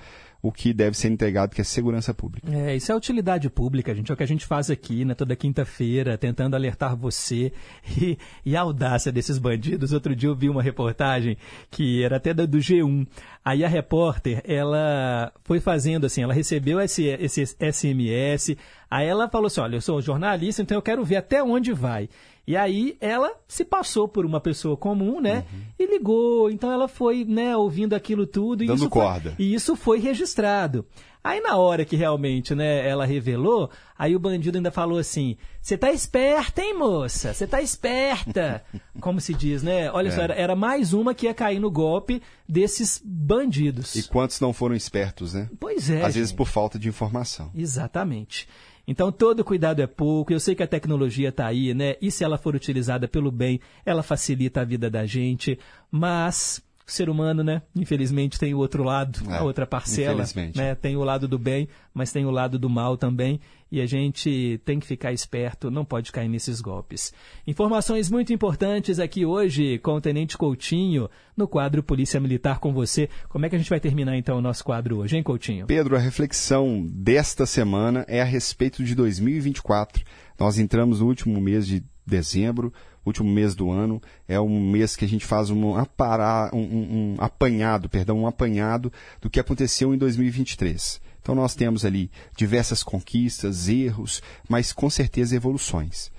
[0.48, 2.48] o que deve ser entregado, que é segurança pública.
[2.52, 4.12] É, isso é utilidade pública, gente.
[4.12, 7.52] É o que a gente faz aqui, né, toda quinta-feira, tentando alertar você.
[7.98, 9.94] E, e, a audácia desses bandidos.
[9.94, 11.38] Outro dia eu vi uma reportagem
[11.72, 13.08] que era até do G1.
[13.44, 18.58] Aí a repórter, ela foi fazendo assim, ela recebeu esse, esse SMS,
[18.90, 22.10] aí ela falou assim, olha, eu sou jornalista, então eu quero ver até onde vai.
[22.48, 25.46] E aí ela se passou por uma pessoa comum, né?
[25.52, 25.62] Uhum.
[25.80, 26.52] E ligou.
[26.52, 28.64] Então ela foi, né, ouvindo aquilo tudo.
[28.64, 29.32] E Dando isso corda.
[29.32, 30.86] Foi, e isso foi registrado.
[31.24, 35.76] Aí na hora que realmente, né, ela revelou, aí o bandido ainda falou assim: "Você
[35.76, 37.34] tá esperta, hein, moça?
[37.34, 38.64] Você tá esperta".
[39.02, 39.92] Como se diz, né?
[39.92, 40.12] Olha é.
[40.12, 43.96] só, era, era, mais uma que ia cair no golpe desses bandidos.
[43.96, 45.50] E quantos não foram espertos, né?
[45.60, 46.04] Pois é.
[46.04, 46.20] Às gente.
[46.20, 47.50] vezes por falta de informação.
[47.56, 48.48] Exatamente.
[48.88, 50.32] Então, todo cuidado é pouco.
[50.32, 51.96] Eu sei que a tecnologia está aí, né?
[52.02, 55.58] E se ela for utilizada pelo bem, ela facilita a vida da gente.
[55.90, 57.64] Mas o ser humano, né?
[57.76, 60.24] Infelizmente tem o outro lado, é, a outra parcela.
[60.56, 60.76] Né?
[60.76, 63.40] Tem o lado do bem, mas tem o lado do mal também.
[63.72, 67.14] E a gente tem que ficar esperto, não pode cair nesses golpes.
[67.48, 73.10] Informações muito importantes aqui hoje com o Tenente Coutinho no quadro Polícia Militar com você.
[73.28, 75.66] Como é que a gente vai terminar então o nosso quadro hoje, hein, Coutinho?
[75.66, 80.04] Pedro, a reflexão desta semana é a respeito de 2024.
[80.40, 82.72] Nós entramos no último mês de dezembro
[83.06, 87.16] último mês do ano, é um mês que a gente faz um, aparar, um, um,
[87.16, 91.00] um apanhado, perdão, um apanhado do que aconteceu em 2023.
[91.26, 96.12] Então nós temos ali diversas conquistas, erros, mas com certeza evoluções.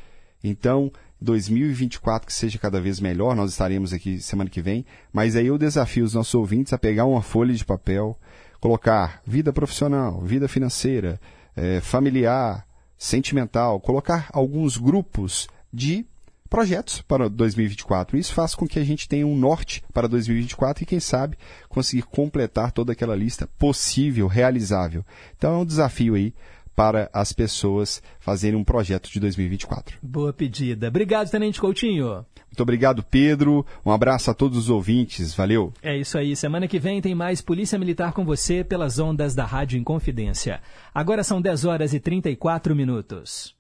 [0.43, 5.47] Então, 2024 que seja cada vez melhor, nós estaremos aqui semana que vem, mas aí
[5.47, 8.19] eu desafio os nossos ouvintes a pegar uma folha de papel,
[8.59, 11.20] colocar vida profissional, vida financeira,
[11.55, 12.66] eh, familiar,
[12.99, 16.05] sentimental, colocar alguns grupos de
[16.48, 18.16] projetos para 2024.
[18.16, 21.36] Isso faz com que a gente tenha um norte para 2024 e, quem sabe,
[21.68, 25.05] conseguir completar toda aquela lista possível, realizável.
[25.36, 26.35] Então é um desafio aí
[26.77, 29.98] para as pessoas fazerem um projeto de 2024.
[30.02, 30.89] Boa pedida.
[30.89, 32.27] Obrigado, Tenente Coutinho.
[32.56, 33.64] Muito obrigado, Pedro.
[33.85, 35.35] Um abraço a todos os ouvintes.
[35.35, 35.73] Valeu.
[35.82, 36.36] É isso aí.
[36.36, 40.60] Semana que vem tem mais Polícia Militar com você pelas ondas da Rádio Inconfidência.
[40.94, 43.56] Agora são 10 horas e 34 minutos.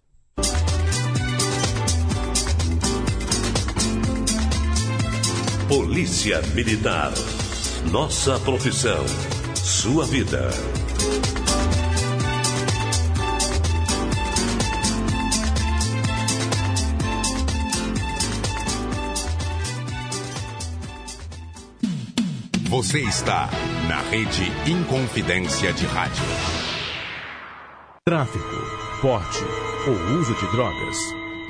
[5.68, 7.12] Polícia Militar.
[7.90, 9.04] Nossa profissão.
[9.56, 10.48] Sua vida.
[22.68, 23.50] Você está
[23.88, 26.24] na rede Inconfidência de Rádio.
[28.04, 28.44] Tráfico,
[29.02, 29.42] porte
[29.88, 30.96] ou uso de drogas.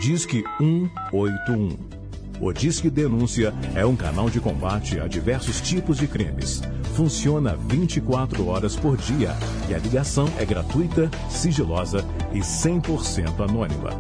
[0.01, 1.96] Disque 181.
[2.41, 6.63] O Disque Denúncia é um canal de combate a diversos tipos de crimes.
[6.95, 9.31] Funciona 24 horas por dia
[9.69, 13.91] e a ligação é gratuita, sigilosa e 100% anônima.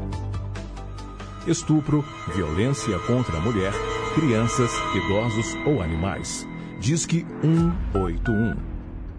[1.46, 2.04] Estupro,
[2.34, 3.72] violência contra a mulher,
[4.14, 6.46] crianças, idosos ou animais.
[6.78, 8.75] Disque 181.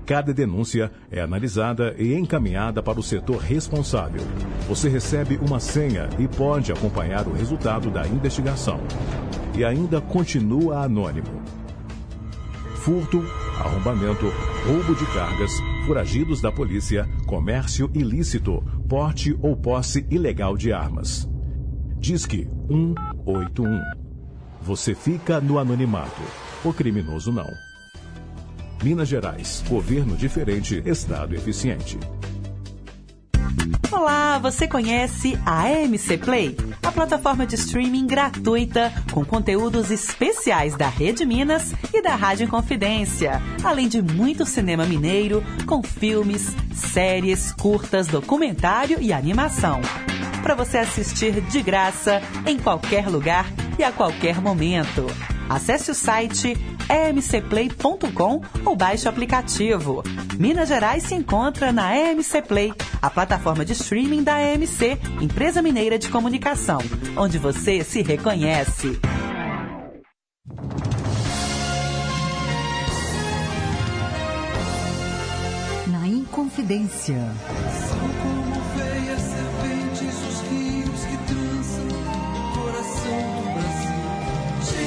[0.08, 4.22] Cada denúncia é analisada e encaminhada para o setor responsável.
[4.66, 8.80] Você recebe uma senha e pode acompanhar o resultado da investigação.
[9.54, 11.28] E ainda continua anônimo.
[12.76, 13.22] Furto,
[13.60, 14.32] arrombamento,
[14.66, 15.52] roubo de cargas,
[15.86, 21.30] foragidos da polícia, comércio ilícito, porte ou posse ilegal de armas.
[22.00, 23.82] Disque 181.
[24.62, 26.22] Você fica no anonimato.
[26.64, 27.67] O criminoso não.
[28.84, 29.64] Minas Gerais.
[29.68, 31.98] Governo diferente, Estado eficiente.
[33.92, 36.56] Olá, você conhece a MC Play?
[36.84, 43.42] A plataforma de streaming gratuita com conteúdos especiais da Rede Minas e da Rádio Inconfidência,
[43.64, 49.82] além de muito cinema mineiro com filmes, séries, curtas, documentário e animação.
[50.44, 53.46] Para você assistir de graça em qualquer lugar
[53.80, 55.08] e a qualquer momento.
[55.50, 56.56] Acesse o site
[56.90, 60.04] emcplay.com ou baixe o aplicativo.
[60.38, 65.98] Minas Gerais se encontra na EMC Play, a plataforma de streaming da EMC, empresa mineira
[65.98, 66.80] de comunicação,
[67.16, 69.00] onde você se reconhece.
[75.88, 77.18] Na Inconfidência.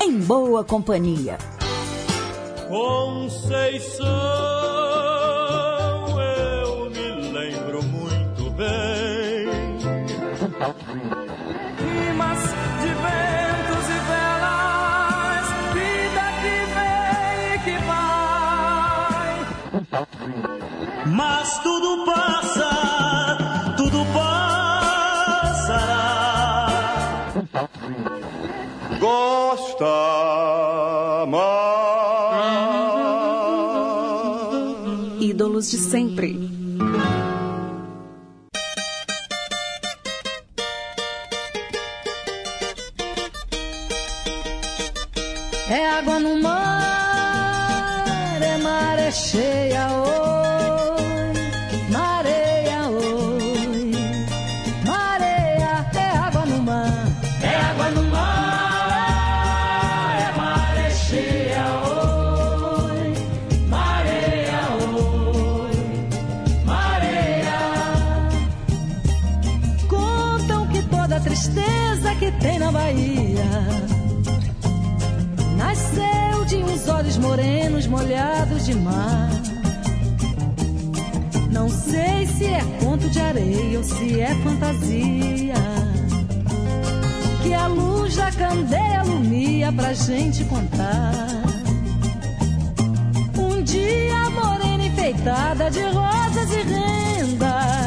[0.00, 1.38] Em Boa Companhia.
[2.68, 4.06] Conceição,
[6.20, 9.46] eu me lembro muito bem.
[11.78, 12.42] Rimas
[12.80, 19.32] de ventos e velas, vida que vem e que vai.
[21.06, 22.70] Mas tudo passa,
[23.76, 24.56] tudo passará.
[28.98, 29.84] Gosta
[31.28, 31.46] mais.
[35.20, 36.38] Ídolos de sempre.
[45.68, 46.65] É água no mar,
[83.96, 85.54] se é fantasia.
[87.42, 91.12] Que a luz da candeia alumia pra gente contar.
[93.38, 97.86] Um dia morena enfeitada de rosas e rendas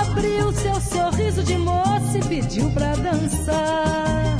[0.00, 4.36] abriu seu sorriso de moça e pediu pra dançar.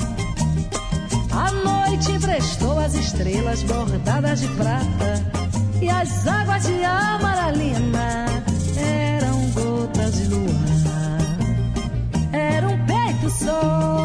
[1.33, 5.25] A noite emprestou as estrelas bordadas de prata
[5.81, 8.30] e as águas de amaralina
[13.51, 14.00] peito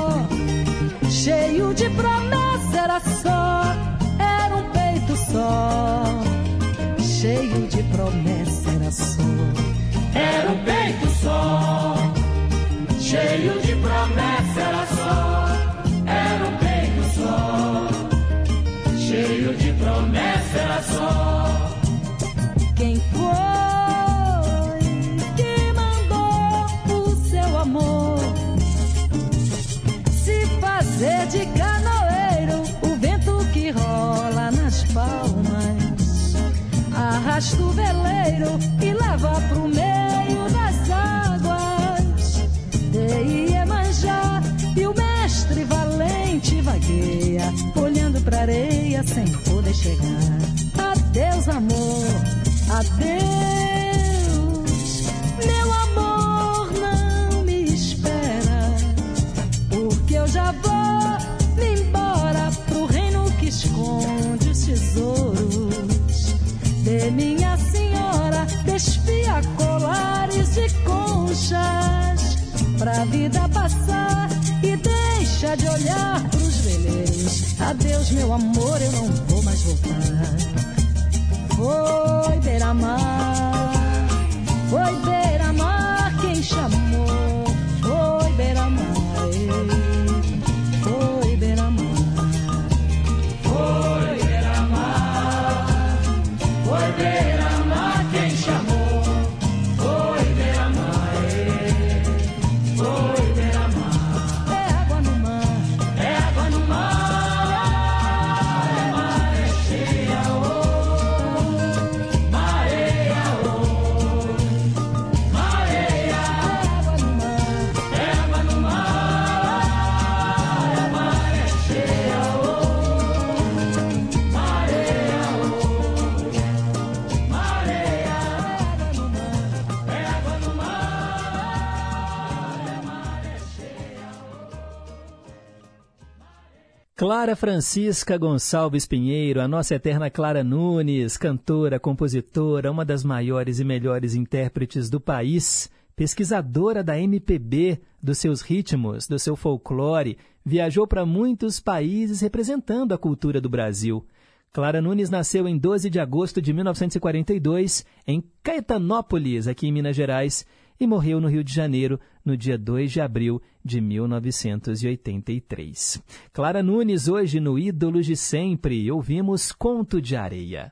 [137.26, 143.64] Clara Francisca Gonçalves Pinheiro, a nossa eterna Clara Nunes, cantora, compositora, uma das maiores e
[143.64, 151.04] melhores intérpretes do país, pesquisadora da MPB, dos seus ritmos, do seu folclore, viajou para
[151.04, 154.06] muitos países representando a cultura do Brasil.
[154.54, 160.46] Clara Nunes nasceu em 12 de agosto de 1942 em Caetanópolis, aqui em Minas Gerais,
[160.80, 166.02] e morreu no Rio de Janeiro no dia 2 de abril de 1983.
[166.34, 170.72] Clara Nunes, hoje no Ídolos de Sempre, ouvimos Conto de Areia.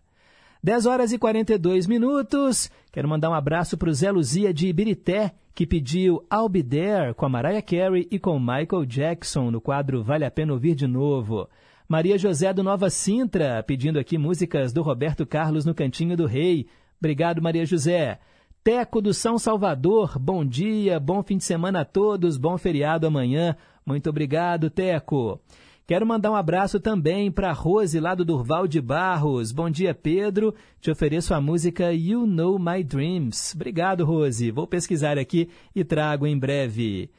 [0.64, 2.72] 10 horas e 42 minutos.
[2.92, 7.14] Quero mandar um abraço para o Zé Luzia de Ibirité, que pediu I'll Be There
[7.14, 10.88] com a Mariah Carey e com Michael Jackson no quadro Vale a Pena Ouvir de
[10.88, 11.50] Novo.
[11.88, 16.66] Maria José do Nova Sintra, pedindo aqui músicas do Roberto Carlos no Cantinho do Rei.
[16.98, 18.20] Obrigado, Maria José.
[18.64, 23.58] Teco do São Salvador, bom dia, bom fim de semana a todos, bom feriado amanhã.
[23.86, 25.38] Muito obrigado, Teco.
[25.86, 29.52] Quero mandar um abraço também para Rose, lá do Durval de Barros.
[29.52, 30.56] Bom dia, Pedro.
[30.80, 33.54] Te ofereço a música You Know My Dreams.
[33.54, 34.50] Obrigado, Rose.
[34.50, 37.12] Vou pesquisar aqui e trago em breve.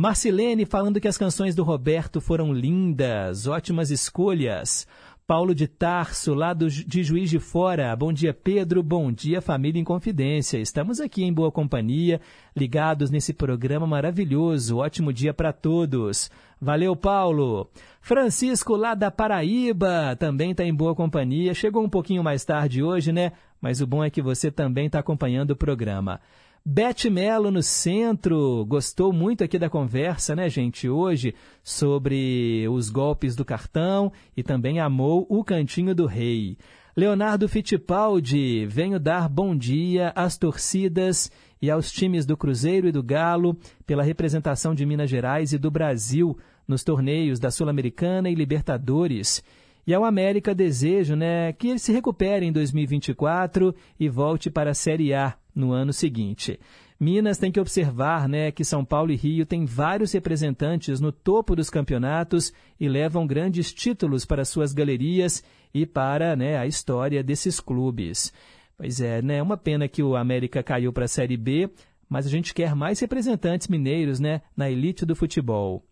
[0.00, 4.84] Marcilene falando que as canções do Roberto foram lindas, ótimas escolhas.
[5.28, 7.94] Paulo de Tarso, lá do, de Juiz de Fora.
[7.94, 8.82] Bom dia, Pedro.
[8.82, 10.56] Bom dia, família em Confidência.
[10.56, 12.18] Estamos aqui em boa companhia,
[12.56, 14.78] ligados nesse programa maravilhoso.
[14.78, 16.30] Ótimo dia para todos.
[16.58, 17.68] Valeu, Paulo.
[18.00, 21.52] Francisco, lá da Paraíba, também está em boa companhia.
[21.52, 23.32] Chegou um pouquinho mais tarde hoje, né?
[23.60, 26.22] Mas o bom é que você também está acompanhando o programa.
[26.70, 33.34] Beth Mello no centro, gostou muito aqui da conversa, né, gente, hoje, sobre os golpes
[33.34, 36.58] do cartão e também amou o Cantinho do Rei.
[36.94, 41.32] Leonardo Fittipaldi, venho dar bom dia às torcidas
[41.62, 45.70] e aos times do Cruzeiro e do Galo pela representação de Minas Gerais e do
[45.70, 46.36] Brasil
[46.68, 49.42] nos torneios da Sul-Americana e Libertadores.
[49.86, 54.74] E ao América desejo né, que ele se recupere em 2024 e volte para a
[54.74, 56.58] Série A no ano seguinte.
[57.00, 61.54] Minas tem que observar né, que São Paulo e Rio têm vários representantes no topo
[61.54, 67.60] dos campeonatos e levam grandes títulos para suas galerias e para né, a história desses
[67.60, 68.32] clubes.
[68.76, 71.70] Pois é, né, uma pena que o América caiu para a Série B,
[72.08, 75.84] mas a gente quer mais representantes mineiros, né, na elite do futebol.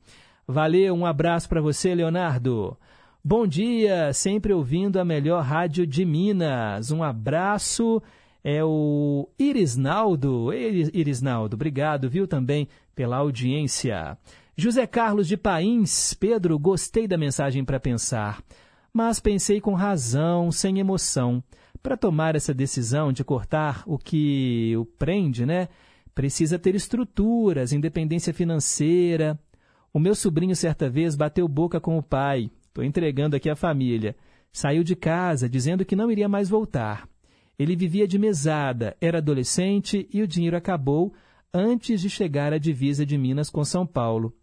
[0.47, 2.77] Valeu, um abraço para você, Leonardo.
[3.23, 6.93] Bom dia, sempre ouvindo a melhor rádio de Minas.
[6.93, 8.01] Um abraço.
[8.49, 10.53] É o Irisnaldo.
[10.55, 14.17] Irisnaldo, obrigado, viu, também pela audiência.
[14.57, 18.41] José Carlos de Pains, Pedro, gostei da mensagem para pensar,
[18.93, 21.43] mas pensei com razão, sem emoção.
[21.83, 25.69] Para tomar essa decisão de cortar o que o prende, né?
[26.15, 29.37] Precisa ter estruturas, independência financeira.
[29.93, 32.49] O meu sobrinho certa vez bateu boca com o pai.
[32.69, 34.15] Estou entregando aqui a família.
[34.53, 37.09] Saiu de casa dizendo que não iria mais voltar.
[37.59, 41.15] Ele vivia de mesada, era adolescente e o dinheiro acabou
[41.53, 44.35] antes de chegar à divisa de Minas com São Paulo.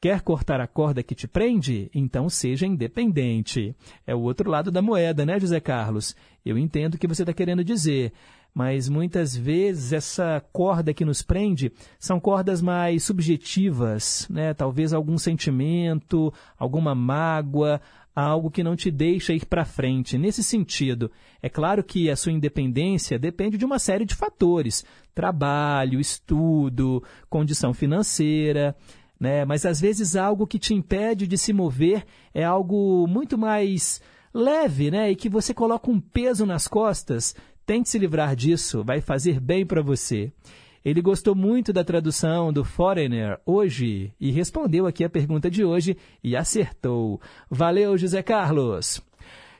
[0.00, 1.90] Quer cortar a corda que te prende?
[1.94, 3.74] Então seja independente.
[4.06, 6.14] É o outro lado da moeda, né, José Carlos?
[6.44, 8.12] Eu entendo o que você está querendo dizer,
[8.54, 14.54] mas muitas vezes essa corda que nos prende são cordas mais subjetivas, né?
[14.54, 17.80] Talvez algum sentimento, alguma mágoa,
[18.14, 20.16] algo que não te deixa ir para frente.
[20.16, 21.10] Nesse sentido,
[21.42, 24.84] é claro que a sua independência depende de uma série de fatores:
[25.14, 28.76] trabalho, estudo, condição financeira.
[29.18, 29.44] Né?
[29.44, 34.00] Mas às vezes algo que te impede de se mover é algo muito mais
[34.34, 35.10] leve, né?
[35.10, 37.34] E que você coloca um peso nas costas.
[37.64, 40.32] Tente se livrar disso, vai fazer bem para você.
[40.84, 45.96] Ele gostou muito da tradução do Foreigner hoje e respondeu aqui a pergunta de hoje
[46.22, 47.20] e acertou.
[47.48, 49.02] Valeu, José Carlos.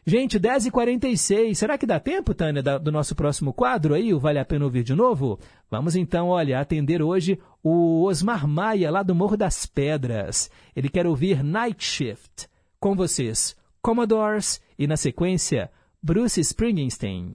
[0.07, 4.45] Gente, 10h46, será que dá tempo, Tânia, do nosso próximo quadro aí, o Vale a
[4.45, 5.41] Pena Ouvir de novo?
[5.71, 10.51] Vamos então, olha, atender hoje o Osmar Maia, lá do Morro das Pedras.
[10.77, 12.51] Ele quer ouvir Night Shift.
[12.79, 15.71] Com vocês, Commodores e, na sequência,
[16.03, 17.35] Bruce Springsteen.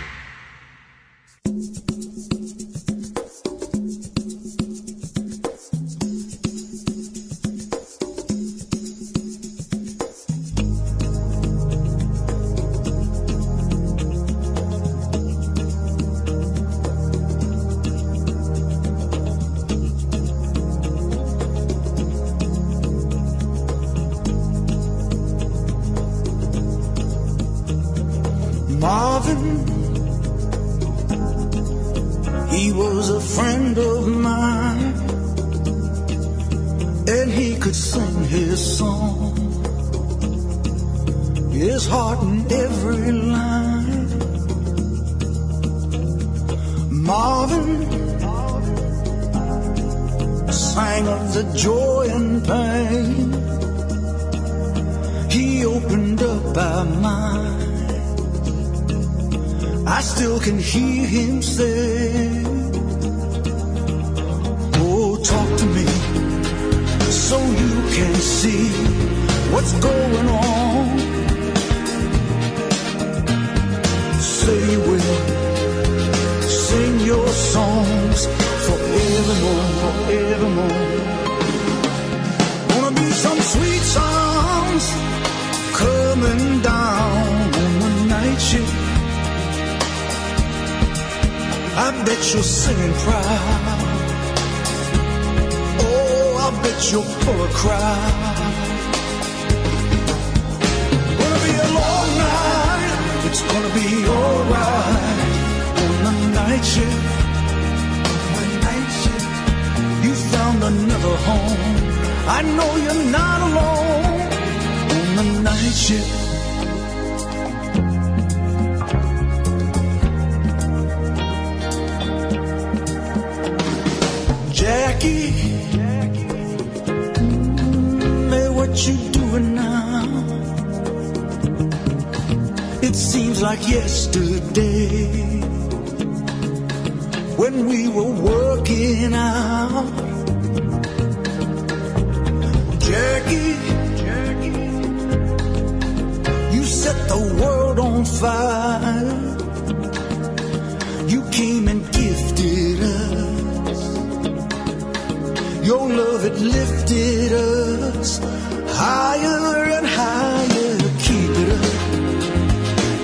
[156.39, 158.19] Lifted us
[158.67, 160.77] higher and higher.
[161.05, 161.65] Keep it up,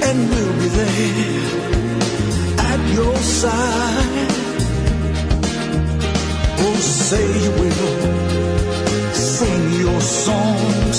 [0.07, 1.47] and we'll be there
[2.71, 4.31] at your side.
[6.59, 10.97] Oh, say you will sing your songs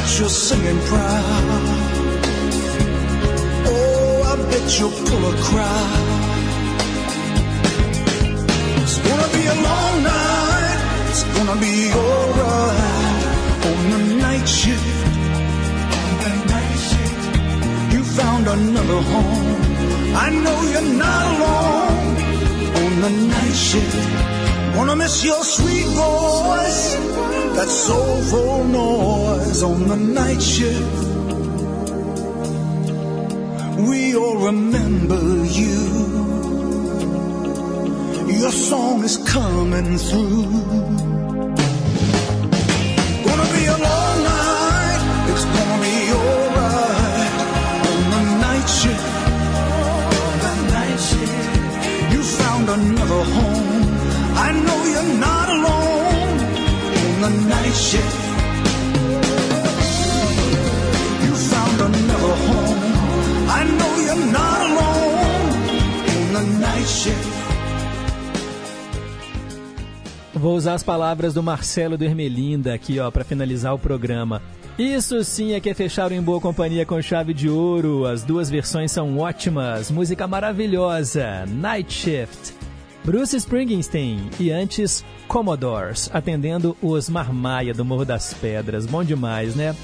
[0.00, 1.64] bet you're singing proud.
[3.66, 6.06] Oh, I bet you'll pull a crowd.
[8.82, 10.78] It's gonna be a long night.
[11.10, 13.22] It's gonna be alright
[13.70, 14.88] on the night shift.
[15.98, 17.92] On the night shift.
[17.92, 19.60] You found another home.
[20.24, 22.16] I know you're not alone
[22.82, 24.39] on the night shift.
[24.76, 26.94] Wanna miss your sweet voice,
[27.56, 31.04] that soulful noise on the night shift.
[33.88, 35.80] We all remember you.
[38.40, 40.44] Your song is coming through.
[43.26, 45.00] Gonna be a long night.
[45.30, 47.34] It's gonna be alright
[47.90, 49.08] on the night shift.
[50.26, 52.12] On the night shift.
[52.12, 53.59] You found another home.
[54.42, 56.38] I know you're not alone
[57.14, 58.16] on the night shift.
[61.24, 62.80] You found another home.
[63.58, 65.50] I know you're not alone
[66.36, 67.40] on the night shift.
[70.34, 72.06] Vou usar as palavras do Marcelo do
[72.72, 74.40] aqui, ó, para finalizar o programa.
[74.78, 78.06] Isso sim é que é fechar em boa companhia com chave de ouro.
[78.06, 79.90] As duas versões são ótimas.
[79.90, 81.44] Música maravilhosa.
[81.46, 82.59] Night Shift.
[83.04, 88.84] Bruce Springsteen e antes Commodores, atendendo os Marmaia do Morro das Pedras.
[88.84, 89.74] Bom demais, né?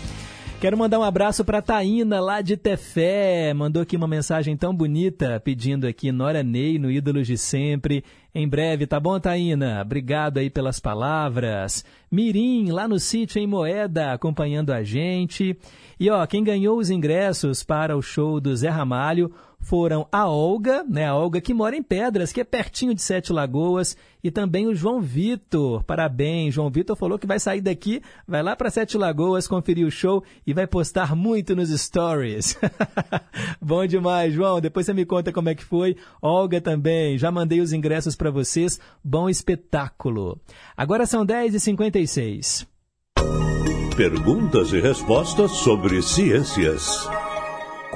[0.61, 3.53] Quero mandar um abraço para Taína, lá de Tefé.
[3.55, 8.05] Mandou aqui uma mensagem tão bonita, pedindo aqui Nora Ney, no Ídolos de Sempre.
[8.35, 9.81] Em breve, tá bom, Taína?
[9.83, 11.85] Obrigado aí pelas palavras.
[12.11, 15.57] Mirim, lá no sítio em Moeda, acompanhando a gente.
[16.01, 19.33] E ó, quem ganhou os ingressos para o show do Zé Ramalho
[19.67, 21.07] foram a Olga, né?
[21.07, 24.75] A Olga que mora em Pedras, que é pertinho de Sete Lagoas, e também o
[24.75, 25.83] João Vitor.
[25.83, 29.91] Parabéns, João Vitor falou que vai sair daqui, vai lá para Sete Lagoas conferir o
[29.91, 32.57] show e vai postar muito nos stories.
[33.61, 34.61] Bom demais, João.
[34.61, 35.97] Depois você me conta como é que foi.
[36.23, 38.79] Olga também, já mandei os ingressos para vocês.
[39.03, 40.41] Bom espetáculo.
[40.77, 42.69] Agora são 10h56.
[43.97, 47.09] Perguntas e respostas sobre ciências.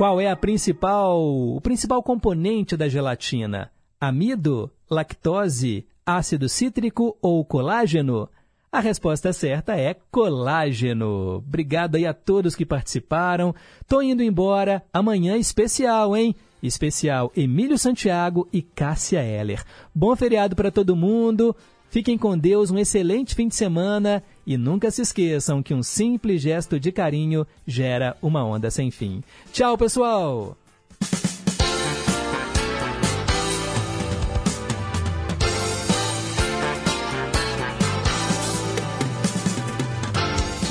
[0.00, 3.70] Qual é a principal, o principal componente da gelatina?
[4.00, 8.26] Amido, lactose, ácido cítrico ou colágeno?
[8.72, 11.44] A resposta certa é colágeno.
[11.46, 13.54] Obrigado aí a todos que participaram.
[13.86, 14.82] Tô indo embora.
[14.90, 16.34] Amanhã especial, hein?
[16.62, 19.62] Especial Emílio Santiago e Cássia Heller.
[19.94, 21.54] Bom feriado para todo mundo.
[21.90, 26.40] Fiquem com Deus, um excelente fim de semana e nunca se esqueçam que um simples
[26.40, 29.24] gesto de carinho gera uma onda sem fim.
[29.52, 30.56] Tchau, pessoal!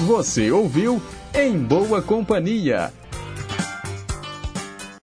[0.07, 1.01] Você ouviu
[1.35, 2.93] Em Boa Companhia